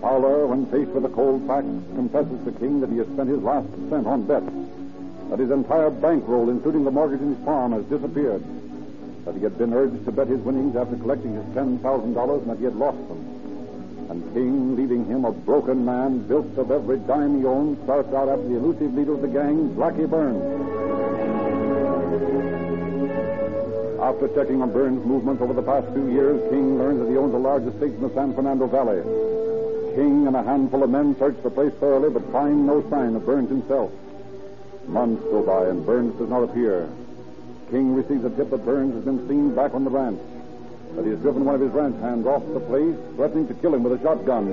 Fowler, 0.00 0.46
when 0.46 0.66
faced 0.66 0.90
with 0.90 1.02
the 1.02 1.10
cold 1.10 1.46
facts, 1.46 1.66
confesses 1.94 2.42
to 2.44 2.52
King 2.52 2.80
that 2.80 2.90
he 2.90 2.98
has 2.98 3.06
spent 3.08 3.28
his 3.28 3.42
last 3.42 3.68
cent 3.90 4.06
on 4.06 4.26
bets, 4.26 4.48
that 5.30 5.38
his 5.38 5.50
entire 5.50 5.90
bankroll, 5.90 6.48
including 6.48 6.84
the 6.84 6.90
mortgage 6.90 7.20
in 7.20 7.34
his 7.34 7.44
farm, 7.44 7.72
has 7.72 7.84
disappeared, 7.84 8.42
that 9.24 9.34
he 9.34 9.42
had 9.42 9.58
been 9.58 9.74
urged 9.74 10.04
to 10.04 10.12
bet 10.12 10.28
his 10.28 10.40
winnings 10.40 10.76
after 10.76 10.96
collecting 10.96 11.34
his 11.34 11.44
$10,000 11.54 11.82
and 11.82 12.50
that 12.50 12.58
he 12.58 12.64
had 12.64 12.76
lost 12.76 12.98
them. 13.08 13.20
And 14.08 14.22
King, 14.32 14.76
leaving 14.76 15.04
him 15.04 15.24
a 15.24 15.32
broken 15.32 15.84
man, 15.84 16.26
built 16.28 16.56
of 16.56 16.70
every 16.70 16.98
dime 17.00 17.40
he 17.40 17.44
owned, 17.44 17.82
starts 17.84 18.12
out 18.14 18.28
after 18.28 18.46
the 18.46 18.56
elusive 18.56 18.94
leader 18.94 19.14
of 19.14 19.20
the 19.20 19.28
gang, 19.28 19.74
Blackie 19.74 20.08
Burns. 20.08 20.75
After 24.06 24.28
checking 24.28 24.62
on 24.62 24.70
Burns' 24.70 25.04
movements 25.04 25.42
over 25.42 25.52
the 25.52 25.66
past 25.66 25.90
few 25.92 26.06
years, 26.06 26.38
King 26.48 26.78
learns 26.78 27.00
that 27.02 27.10
he 27.10 27.18
owns 27.18 27.34
a 27.34 27.42
large 27.42 27.64
estate 27.64 27.90
in 27.90 28.00
the 28.00 28.14
San 28.14 28.34
Fernando 28.36 28.68
Valley. 28.68 29.02
King 29.96 30.28
and 30.28 30.36
a 30.36 30.44
handful 30.44 30.84
of 30.84 30.90
men 30.90 31.18
search 31.18 31.34
the 31.42 31.50
place 31.50 31.72
thoroughly, 31.80 32.08
but 32.08 32.22
find 32.30 32.68
no 32.68 32.88
sign 32.88 33.16
of 33.16 33.26
Burns 33.26 33.48
himself. 33.48 33.90
Months 34.86 35.24
go 35.24 35.42
by 35.42 35.66
and 35.66 35.84
Burns 35.84 36.16
does 36.20 36.30
not 36.30 36.44
appear. 36.44 36.88
King 37.72 37.96
receives 37.96 38.24
a 38.24 38.30
tip 38.30 38.50
that 38.50 38.64
Burns 38.64 38.94
has 38.94 39.02
been 39.02 39.26
seen 39.26 39.56
back 39.56 39.74
on 39.74 39.82
the 39.82 39.90
ranch. 39.90 40.20
That 40.94 41.04
he 41.04 41.10
has 41.10 41.18
driven 41.18 41.44
one 41.44 41.56
of 41.56 41.60
his 41.60 41.72
ranch 41.72 42.00
hands 42.00 42.28
off 42.28 42.46
the 42.54 42.60
place, 42.60 42.94
threatening 43.16 43.48
to 43.48 43.54
kill 43.54 43.74
him 43.74 43.82
with 43.82 43.98
a 43.98 44.02
shotgun. 44.04 44.46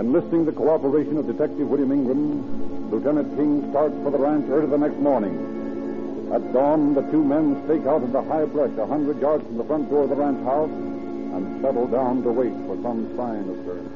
Enlisting 0.00 0.46
the 0.46 0.52
cooperation 0.52 1.18
of 1.18 1.26
Detective 1.26 1.68
William 1.68 1.92
Ingram, 1.92 2.90
Lieutenant 2.90 3.36
King 3.36 3.68
starts 3.68 3.94
for 4.02 4.10
the 4.10 4.16
ranch 4.16 4.48
early 4.48 4.68
the 4.68 4.78
next 4.78 4.96
morning. 4.96 5.51
At 6.32 6.50
dawn, 6.54 6.94
the 6.94 7.02
two 7.10 7.22
men 7.22 7.62
stake 7.66 7.84
out 7.84 8.02
in 8.02 8.10
the 8.10 8.22
high 8.22 8.46
brush 8.46 8.72
a 8.78 8.86
hundred 8.86 9.20
yards 9.20 9.44
from 9.44 9.58
the 9.58 9.64
front 9.64 9.90
door 9.90 10.04
of 10.04 10.08
the 10.08 10.16
ranch 10.16 10.42
house 10.44 10.70
and 10.70 11.60
settle 11.60 11.86
down 11.86 12.22
to 12.22 12.32
wait 12.32 12.54
for 12.66 12.80
some 12.82 13.14
sign 13.16 13.48
of 13.50 13.66
Burns. 13.66 13.92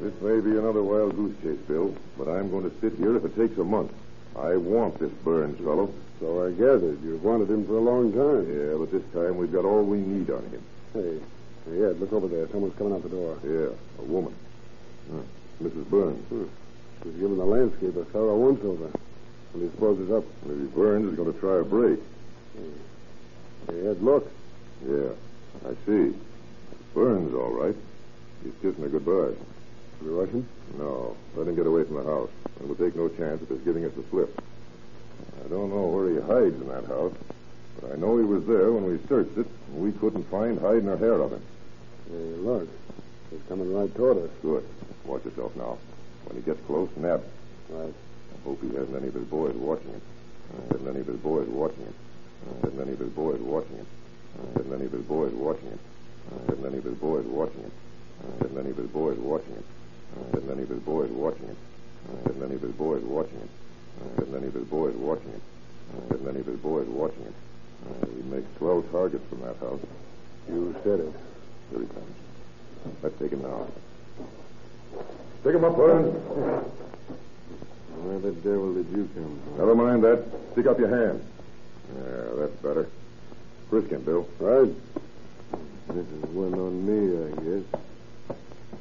This 0.00 0.14
may 0.22 0.40
be 0.40 0.56
another 0.56 0.82
wild 0.82 1.14
goose 1.14 1.36
chase, 1.42 1.60
Bill, 1.68 1.94
but 2.16 2.26
I'm 2.28 2.50
going 2.50 2.64
to 2.70 2.80
sit 2.80 2.94
here 2.94 3.16
if 3.16 3.24
it 3.24 3.36
takes 3.36 3.58
a 3.58 3.64
month. 3.64 3.92
I 4.34 4.56
want 4.56 4.98
this 4.98 5.12
Burns 5.22 5.58
fellow. 5.58 5.92
So 6.20 6.46
I 6.46 6.52
gathered. 6.52 7.02
You've 7.04 7.22
wanted 7.22 7.50
him 7.50 7.66
for 7.66 7.76
a 7.76 7.80
long 7.80 8.10
time. 8.12 8.48
Yeah, 8.48 8.78
but 8.78 8.90
this 8.90 9.04
time 9.12 9.36
we've 9.36 9.52
got 9.52 9.66
all 9.66 9.84
we 9.84 9.98
need 9.98 10.30
on 10.30 10.42
him. 10.48 10.62
Hey, 10.94 11.20
hey, 11.68 11.84
Ed, 11.84 12.00
look 12.00 12.14
over 12.14 12.28
there. 12.28 12.48
Someone's 12.48 12.76
coming 12.78 12.94
out 12.94 13.02
the 13.02 13.10
door. 13.10 13.38
Yeah, 13.44 13.76
a 13.98 14.04
woman. 14.06 14.34
Mrs. 15.62 15.84
Burns. 15.90 16.24
Hmm. 16.28 16.44
She's 17.02 17.12
giving 17.12 17.36
the 17.36 17.44
landscape 17.44 17.94
a 17.96 18.04
thorough 18.06 18.36
once 18.36 18.64
over. 18.64 18.90
Do 19.54 19.60
you 19.60 19.70
suppose 19.70 20.00
is 20.00 20.10
up? 20.10 20.24
Maybe 20.44 20.64
Burns 20.64 21.10
is 21.10 21.16
going 21.16 21.32
to 21.32 21.38
try 21.38 21.60
a 21.60 21.64
break. 21.64 22.00
Hmm. 22.56 23.70
Hey, 23.70 23.86
Ed, 23.86 24.02
look. 24.02 24.30
Yeah, 24.86 25.10
I 25.64 25.74
see. 25.86 26.14
Burns, 26.92 27.32
all 27.34 27.50
right. 27.50 27.76
He's 28.42 28.52
kissing 28.60 28.82
her 28.82 28.88
goodbye. 28.88 29.34
The 30.02 30.10
Russian? 30.10 30.48
No, 30.76 31.16
let 31.36 31.46
him 31.46 31.54
get 31.54 31.66
away 31.66 31.84
from 31.84 31.96
the 31.96 32.02
house, 32.02 32.30
and 32.58 32.68
we'll 32.68 32.76
take 32.76 32.96
no 32.96 33.08
chance 33.08 33.40
of 33.42 33.48
his 33.48 33.60
giving 33.60 33.84
us 33.84 33.92
the 33.94 34.02
slip. 34.10 34.42
I 35.44 35.48
don't 35.48 35.70
know 35.70 35.86
where 35.86 36.10
he 36.10 36.20
hides 36.20 36.60
in 36.60 36.68
that 36.68 36.86
house, 36.86 37.14
but 37.80 37.92
I 37.92 37.96
know 37.96 38.18
he 38.18 38.24
was 38.24 38.44
there 38.46 38.72
when 38.72 38.84
we 38.84 38.98
searched 39.08 39.38
it, 39.38 39.46
and 39.68 39.82
we 39.82 39.92
couldn't 39.92 40.24
find 40.30 40.60
hide 40.60 40.84
nor 40.84 40.96
hair 40.96 41.14
of 41.14 41.32
him. 41.32 41.42
Hey, 42.10 42.34
look. 42.42 42.68
He's 43.30 43.40
coming 43.48 43.72
right 43.72 43.94
toward 43.94 44.18
us. 44.18 44.30
Good. 44.42 44.64
Watch 45.04 45.24
yourself 45.24 45.54
now. 45.56 45.78
When 46.24 46.36
he 46.36 46.42
gets 46.42 46.60
close, 46.66 46.90
nab 46.96 47.22
him. 47.22 47.30
Right. 47.70 47.94
Hope 48.44 48.60
he 48.62 48.68
hasn't 48.68 48.96
any 48.96 49.08
of 49.08 49.14
his 49.14 49.24
boys 49.24 49.54
watching 49.56 49.88
him. 49.88 50.02
Hasn't 50.70 50.88
any 50.88 51.00
of 51.00 51.06
his 51.06 51.16
boys 51.16 51.48
watching 51.48 51.84
him. 51.84 51.94
Hasn't 52.62 52.80
any 52.80 52.92
of 52.92 52.98
his 53.00 53.08
boys 53.10 53.40
watching 53.40 53.76
him. 53.76 53.86
Hasn't 54.56 54.74
any 54.74 54.84
of 54.86 54.92
his 54.92 55.04
boys 55.04 55.32
watching 55.32 55.70
him. 55.70 55.80
Hasn't 56.48 56.66
any 56.66 56.78
of 56.78 56.84
his 56.84 56.94
boys 56.98 57.24
watching 57.26 57.62
him. 57.62 57.72
Hasn't 58.42 58.58
any 58.58 58.70
of 58.70 58.76
his 58.76 58.88
boys 58.90 59.18
watching 59.18 59.54
him. 59.54 59.64
Hasn't 60.32 60.50
any 60.50 60.62
of 60.62 60.68
his 60.68 60.80
boys 60.82 61.10
watching 61.10 61.48
him. 61.48 61.56
Hasn't 62.26 62.42
any 62.44 62.54
of 62.54 62.62
his 62.62 62.74
boys 62.74 63.02
watching 63.02 63.38
him. 63.38 63.48
Hasn't 64.18 64.34
any 64.36 64.46
of 64.46 64.54
his 64.54 64.64
boys 64.68 64.94
watching 64.94 65.30
him. 65.32 65.40
Hasn't 66.10 66.28
any 66.28 66.40
of 66.40 66.46
his 66.46 66.60
boys 66.60 66.86
watching 66.88 67.24
him. 67.24 67.34
We 68.14 68.36
make 68.36 68.58
twelve 68.58 68.90
targets 68.92 69.24
from 69.28 69.40
that 69.40 69.56
house. 69.56 69.80
You 70.48 70.74
said 70.84 71.00
it. 71.00 71.12
Here 71.70 71.80
he 71.80 71.86
comes. 71.86 72.14
Let's 73.02 73.18
take 73.18 73.32
him 73.32 73.42
now. 73.42 73.66
Pick 75.42 75.54
him 75.54 75.64
up, 75.64 75.76
Burns. 75.76 76.14
Where 78.04 78.18
the 78.18 78.32
devil 78.32 78.74
did 78.74 78.86
you 78.90 79.08
come 79.14 79.40
from? 79.44 79.58
Never 79.58 79.74
mind 79.74 80.04
that. 80.04 80.24
Stick 80.52 80.66
up 80.66 80.78
your 80.78 80.94
hand. 80.94 81.24
Yeah, 81.96 82.34
that's 82.36 82.56
better. 82.60 82.86
Frisk 83.70 83.88
him, 83.88 84.02
Bill. 84.02 84.28
Right. 84.38 84.70
This 85.88 86.06
is 86.06 86.24
one 86.30 86.52
on 86.52 86.84
me, 86.84 87.16
I 87.16 87.30
guess. 87.40 87.64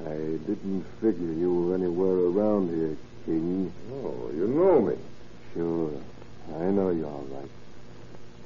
I 0.05 0.15
didn't 0.45 0.85
figure 0.99 1.31
you 1.31 1.53
were 1.53 1.75
anywhere 1.75 2.17
around 2.17 2.67
here, 2.69 2.97
King. 3.25 3.71
Oh, 3.93 4.29
you 4.35 4.45
know 4.47 4.81
me. 4.81 4.97
Sure. 5.53 5.91
I 6.59 6.71
know 6.71 6.89
you 6.89 7.05
all 7.05 7.25
right. 7.31 7.49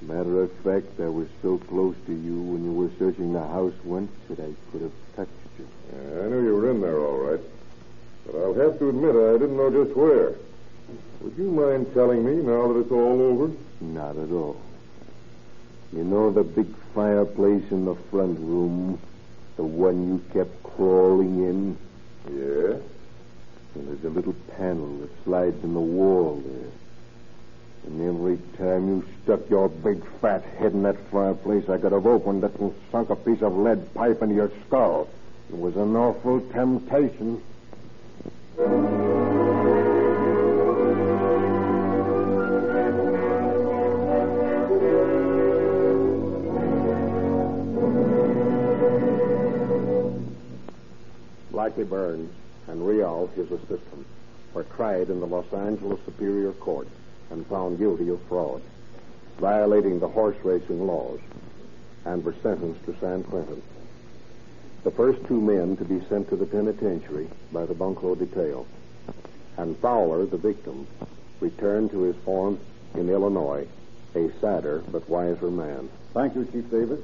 Matter 0.04 0.44
of 0.44 0.52
fact, 0.60 1.00
I 1.00 1.10
was 1.10 1.28
so 1.42 1.58
close 1.58 1.96
to 2.06 2.14
you 2.14 2.40
when 2.40 2.64
you 2.64 2.72
were 2.72 2.92
searching 3.00 3.34
the 3.34 3.42
house 3.42 3.74
once 3.84 4.12
that 4.30 4.40
I 4.40 4.54
could 4.72 4.82
have 4.84 4.92
touched 5.16 5.32
you. 5.58 5.68
Yeah, 5.92 6.26
I 6.26 6.28
knew 6.28 6.44
you 6.44 6.56
were 6.56 6.70
in 6.70 6.82
there, 6.82 7.00
all 7.00 7.18
right. 7.18 7.42
But 8.28 8.36
I'll 8.36 8.54
have 8.54 8.78
to 8.78 8.90
admit 8.90 9.16
I 9.16 9.40
didn't 9.40 9.58
know 9.58 9.72
just 9.84 9.98
where. 9.98 10.36
Would 11.22 11.38
you 11.38 11.52
mind 11.52 11.94
telling 11.94 12.24
me 12.26 12.42
now 12.44 12.72
that 12.72 12.80
it's 12.80 12.92
all 12.92 13.22
over? 13.22 13.52
Not 13.82 14.18
at 14.18 14.32
all. 14.32 14.62
You 15.94 16.04
know 16.04 16.32
the 16.32 16.44
big 16.44 16.68
fireplace 16.94 17.64
in 17.72 17.86
the 17.86 17.96
front 18.12 18.40
room? 18.40 19.00
The 19.56 19.64
one 19.64 20.08
you 20.08 20.24
kept 20.34 20.64
crawling 20.64 21.44
in? 21.44 21.78
Yeah? 22.30 22.78
And 23.76 23.88
there's 23.88 24.04
a 24.04 24.10
little 24.10 24.36
panel 24.56 24.98
that 24.98 25.24
slides 25.24 25.64
in 25.64 25.74
the 25.74 25.80
wall 25.80 26.44
there. 26.46 26.72
And 27.88 28.02
every 28.08 28.38
time 28.58 28.88
you 28.88 29.06
stuck 29.24 29.50
your 29.50 29.70
big 29.70 30.04
fat 30.20 30.44
head 30.60 30.74
in 30.74 30.84
that 30.84 30.98
fireplace, 31.10 31.70
I 31.70 31.78
could 31.78 31.94
have 31.94 32.06
opened 32.06 32.44
it 32.44 32.60
and 32.60 32.74
sunk 32.92 33.10
a 33.10 33.16
piece 33.16 33.42
of 33.42 33.56
lead 33.56 33.94
pipe 33.94 34.22
into 34.22 34.36
your 34.36 34.52
skull. 34.66 35.10
It 35.50 35.58
was 35.58 35.78
an 35.78 35.96
awful 35.96 36.42
temptation. 36.52 37.42
Blackie 51.68 51.90
Burns 51.90 52.32
and 52.68 52.88
Rial, 52.88 53.28
his 53.36 53.52
assistant, 53.52 54.08
were 54.54 54.64
tried 54.64 55.10
in 55.10 55.20
the 55.20 55.28
Los 55.28 55.52
Angeles 55.52 56.00
Superior 56.06 56.54
Court 56.54 56.88
and 57.30 57.46
found 57.48 57.78
guilty 57.78 58.08
of 58.08 58.22
fraud, 58.30 58.62
violating 59.38 60.00
the 60.00 60.08
horse 60.08 60.38
racing 60.46 60.88
laws, 60.88 61.20
and 62.06 62.24
were 62.24 62.36
sentenced 62.42 62.86
to 62.86 62.96
San 63.02 63.22
Quentin. 63.24 63.62
The 64.86 64.92
first 64.92 65.26
two 65.28 65.42
men 65.42 65.76
to 65.76 65.84
be 65.84 66.00
sent 66.08 66.30
to 66.30 66.38
the 66.38 66.46
penitentiary 66.46 67.28
by 67.52 67.66
the 67.66 67.74
Bunko 67.74 68.16
detail, 68.16 68.66
and 69.58 69.78
Fowler, 69.80 70.26
the 70.26 70.38
victim, 70.38 70.88
returned 71.42 71.92
to 71.92 72.04
his 72.04 72.16
home 72.24 72.62
in 72.94 73.10
Illinois, 73.10 73.68
a 74.16 74.32
sadder 74.40 74.84
but 74.90 75.10
wiser 75.10 75.52
man. 75.52 75.90
Thank 76.14 76.36
you, 76.36 76.46
Chief 76.46 76.72
Davis. 76.72 77.02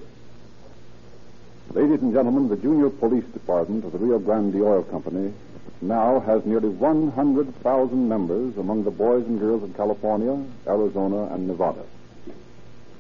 Ladies 1.72 2.02
and 2.02 2.14
gentlemen, 2.14 2.50
the 2.50 2.58
Junior 2.58 2.90
Police 2.90 3.26
Department 3.26 3.84
of 3.84 3.94
the 3.94 3.98
Rio 3.98 4.20
Grande 4.20 4.62
Oil 4.62 4.84
Company 4.84 5.34
now 5.82 6.20
has 6.20 6.46
nearly 6.46 6.70
100,000 6.70 8.08
members 8.08 8.58
among 8.58 8.84
the 8.84 8.92
boys 8.92 9.26
and 9.26 9.40
girls 9.40 9.64
of 9.64 9.76
California, 9.76 10.44
Arizona, 10.68 11.34
and 11.34 11.48
Nevada. 11.48 11.84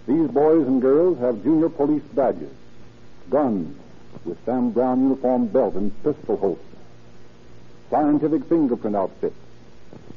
These 0.08 0.28
boys 0.30 0.66
and 0.66 0.82
girls 0.82 1.20
have 1.20 1.44
junior 1.44 1.70
police 1.70 2.04
badges, 2.14 2.52
guns 3.30 3.78
with 4.26 4.44
Sam 4.44 4.72
Browne 4.72 5.04
uniform 5.04 5.48
belt 5.48 5.76
and 5.76 5.94
pistol 6.04 6.38
holster, 6.38 6.64
scientific 7.90 8.46
fingerprint 8.46 8.96
outfits, 8.96 9.36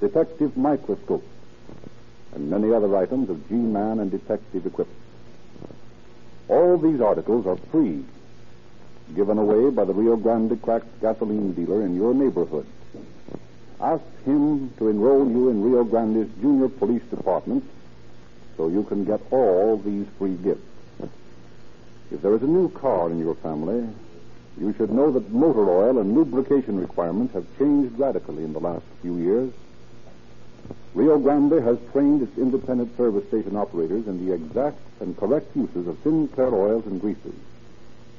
detective 0.01 0.57
microscopes, 0.57 1.29
and 2.35 2.51
many 2.51 2.73
other 2.73 2.97
items 2.97 3.29
of 3.29 3.49
G-Man 3.49 3.99
and 3.99 4.11
detective 4.11 4.67
equipment. 4.67 5.01
All 6.49 6.79
these 6.79 7.01
articles 7.01 7.47
are 7.47 7.57
free 7.71 8.05
given 9.15 9.39
away 9.39 9.71
by 9.71 9.85
the 9.85 9.95
Rio 9.95 10.17
Grande 10.17 10.61
cracked 10.61 11.01
gasoline 11.01 11.53
dealer 11.53 11.85
in 11.85 11.95
your 11.95 12.15
neighborhood. 12.15 12.67
Ask 13.81 14.05
him 14.25 14.71
to 14.79 14.89
enroll 14.89 15.29
you 15.29 15.51
in 15.51 15.63
Rio 15.63 15.85
Grande's 15.85 16.31
junior 16.41 16.69
police 16.69 17.03
department 17.05 17.65
so 18.57 18.69
you 18.69 18.83
can 18.85 19.05
get 19.05 19.21
all 19.31 19.77
these 19.77 20.07
free 20.19 20.35
gifts. 20.37 20.63
If 22.11 22.23
there 22.23 22.35
is 22.35 22.43
a 22.43 22.47
new 22.47 22.71
car 22.71 23.11
in 23.11 23.19
your 23.19 23.35
family, 23.35 23.87
you 24.59 24.73
should 24.75 24.91
know 24.91 25.11
that 25.11 25.31
motor 25.31 25.69
oil 25.69 25.99
and 25.99 26.15
lubrication 26.15 26.81
requirements 26.81 27.35
have 27.35 27.47
changed 27.59 27.99
radically 27.99 28.45
in 28.45 28.55
the 28.55 28.61
last 28.61 28.85
few 29.03 29.17
years. 29.19 29.53
Rio 30.95 31.19
Grande 31.19 31.63
has 31.63 31.79
trained 31.93 32.23
its 32.23 32.39
independent 32.39 32.97
service 32.97 33.29
station 33.29 33.57
operators 33.57 34.07
in 34.09 34.25
the 34.25 34.33
exact 34.33 34.79
and 35.01 35.17
correct 35.17 35.55
uses 35.55 35.87
of 35.87 35.99
Sinclair 36.03 36.55
oils 36.55 36.87
and 36.87 37.01
greases 37.01 37.35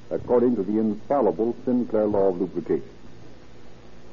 according 0.10 0.56
to 0.56 0.64
the 0.64 0.80
infallible 0.80 1.56
Sinclair 1.66 2.06
law 2.06 2.30
of 2.30 2.40
lubrication. 2.40 2.90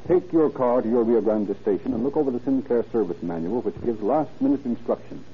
Take 0.06 0.32
your 0.32 0.50
car 0.50 0.82
to 0.82 0.88
your 0.88 1.02
Rio 1.02 1.20
Grande 1.20 1.56
station 1.62 1.94
and 1.94 2.04
look 2.04 2.16
over 2.16 2.30
the 2.30 2.40
Sinclair 2.40 2.84
service 2.92 3.22
manual, 3.22 3.62
which 3.62 3.82
gives 3.84 4.02
last 4.02 4.30
minute 4.40 4.64
instructions, 4.64 5.24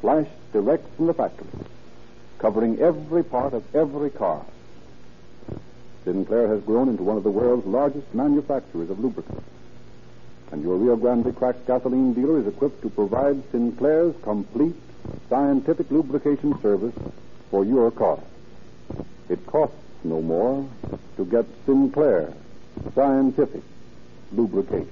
flashed 0.00 0.30
direct 0.52 0.84
from 0.96 1.06
the 1.06 1.14
factory, 1.14 1.46
covering 2.38 2.80
every 2.80 3.22
part 3.22 3.54
of 3.54 3.62
every 3.74 4.10
car. 4.10 4.44
Sinclair 6.04 6.48
has 6.48 6.62
grown 6.62 6.88
into 6.88 7.02
one 7.02 7.18
of 7.18 7.22
the 7.22 7.30
world's 7.30 7.66
largest 7.66 8.12
manufacturers 8.14 8.90
of 8.90 8.98
lubricants. 8.98 9.44
And 10.50 10.62
your 10.62 10.76
Rio 10.76 10.96
Grande 10.96 11.36
cracked 11.36 11.66
gasoline 11.66 12.14
dealer 12.14 12.40
is 12.40 12.46
equipped 12.48 12.82
to 12.82 12.90
provide 12.90 13.42
Sinclair's 13.52 14.14
complete 14.22 14.74
scientific 15.28 15.90
lubrication 15.90 16.60
service 16.60 16.94
for 17.50 17.64
your 17.64 17.90
car. 17.92 18.18
It 19.28 19.46
costs 19.46 19.76
no 20.04 20.20
more 20.22 20.68
to 21.16 21.24
get 21.24 21.44
Sinclair 21.66 22.32
scientific 22.94 23.62
lubrication. 24.32 24.88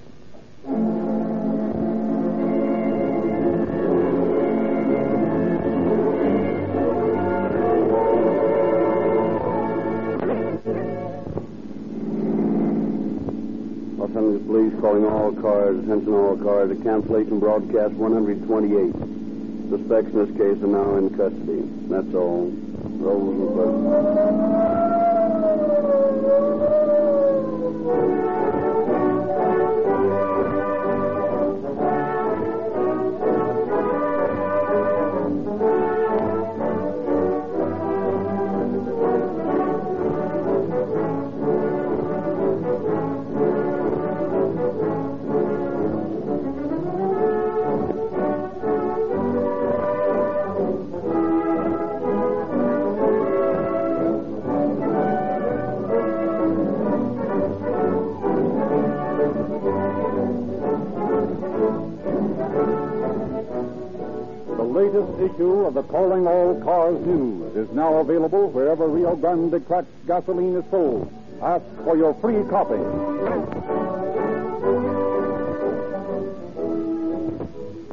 Los 13.99 14.11
Angeles 14.11 14.47
Police 14.47 14.81
calling 14.81 15.05
all 15.05 15.33
cars, 15.33 15.79
attention 15.85 16.13
all 16.13 16.37
cars, 16.37 16.77
to 16.77 16.83
cancellation 16.83 17.41
broadcast 17.41 17.95
128. 17.95 18.93
Suspects 19.71 20.13
in 20.15 20.27
this 20.27 20.37
case 20.37 20.63
are 20.63 20.67
now 20.67 20.97
in 20.97 21.11
custody. 21.11 21.63
That's 21.89 22.15
all. 22.15 22.51
Rose 23.01 24.88
All 66.27 66.61
Cars 66.63 66.99
News 67.07 67.55
is 67.57 67.71
now 67.75 67.99
available 67.99 68.51
wherever 68.51 68.89
Rio 68.89 69.15
Grande 69.15 69.65
cracked 69.67 69.89
gasoline 70.07 70.57
is 70.57 70.65
sold. 70.71 71.13
Ask 71.43 71.65
for 71.85 71.97
your 71.97 72.15
free 72.15 72.43
copy. 72.51 72.79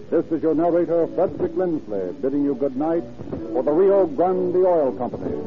This 0.09 0.25
is 0.31 0.41
your 0.41 0.55
narrator, 0.55 1.07
Frederick 1.07 1.55
Lindsley, 1.55 2.13
bidding 2.21 2.43
you 2.43 2.55
good 2.55 2.75
night 2.75 3.03
for 3.51 3.63
the 3.63 3.71
Rio 3.71 4.07
Grande 4.07 4.55
Oil 4.55 4.93
Company. 4.93 5.44